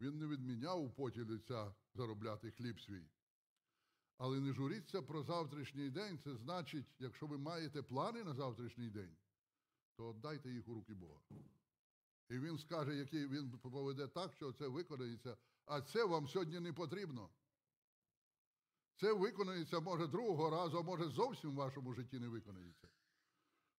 Він 0.00 0.18
не 0.18 0.26
відміняв 0.26 0.82
у 0.82 0.90
поті 0.90 1.20
лиця 1.20 1.74
заробляти 1.94 2.50
хліб 2.50 2.80
свій. 2.80 3.08
Але 4.18 4.40
не 4.40 4.52
журіться 4.52 5.02
про 5.02 5.22
завтрашній 5.22 5.90
день, 5.90 6.18
це 6.18 6.36
значить, 6.36 6.86
якщо 6.98 7.26
ви 7.26 7.38
маєте 7.38 7.82
плани 7.82 8.24
на 8.24 8.34
завтрашній 8.34 8.90
день, 8.90 9.16
то 9.96 10.12
дайте 10.12 10.50
їх 10.50 10.68
у 10.68 10.74
руки 10.74 10.94
Бога. 10.94 11.20
І 12.30 12.38
він 12.38 12.58
скаже, 12.58 12.96
який 12.96 13.26
він 13.26 13.50
поведе 13.50 14.06
так, 14.06 14.34
що 14.34 14.52
це 14.52 14.68
виконається, 14.68 15.36
а 15.66 15.80
це 15.80 16.04
вам 16.04 16.28
сьогодні 16.28 16.60
не 16.60 16.72
потрібно. 16.72 17.30
Це 18.96 19.12
виконається, 19.12 19.80
може, 19.80 20.06
другого 20.06 20.50
разу, 20.50 20.78
а 20.78 20.82
може, 20.82 21.08
зовсім 21.08 21.50
в 21.50 21.54
вашому 21.54 21.94
житті 21.94 22.18
не 22.18 22.28
виконається. 22.28 22.88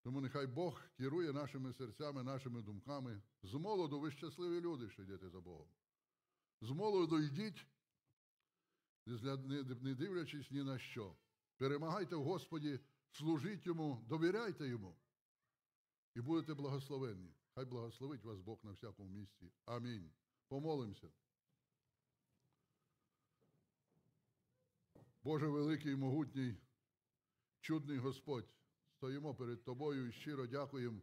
Тому 0.03 0.21
нехай 0.21 0.47
Бог 0.47 0.81
керує 0.97 1.33
нашими 1.33 1.73
серцями, 1.73 2.23
нашими 2.23 2.61
думками. 2.61 3.21
З 3.43 3.53
молоду 3.53 3.99
ви 3.99 4.11
щасливі 4.11 4.61
люди, 4.61 4.89
що 4.89 5.01
йдете 5.01 5.29
за 5.29 5.39
Богом. 5.39 5.67
З 6.61 6.69
молоду 6.69 7.19
йдіть, 7.19 7.65
не 9.81 9.95
дивлячись 9.95 10.51
ні 10.51 10.63
на 10.63 10.79
що. 10.79 11.15
Перемагайте 11.57 12.15
в 12.15 12.23
Господі, 12.23 12.79
служіть 13.11 13.65
йому, 13.65 14.05
довіряйте 14.09 14.67
йому. 14.67 14.95
І 16.15 16.21
будете 16.21 16.53
благословенні. 16.53 17.33
Хай 17.55 17.65
благословить 17.65 18.23
вас 18.23 18.39
Бог 18.39 18.59
на 18.63 18.71
всякому 18.71 19.09
місці. 19.09 19.51
Амінь. 19.65 20.11
Помолимося. 20.47 21.09
Боже 25.23 25.47
великий 25.47 25.95
могутній, 25.95 26.55
чудний 27.59 27.97
Господь, 27.97 28.49
стоїмо 28.91 29.35
перед 29.35 29.63
Тобою 29.63 30.07
і 30.07 30.11
щиро 30.11 30.47
дякуємо 30.47 31.01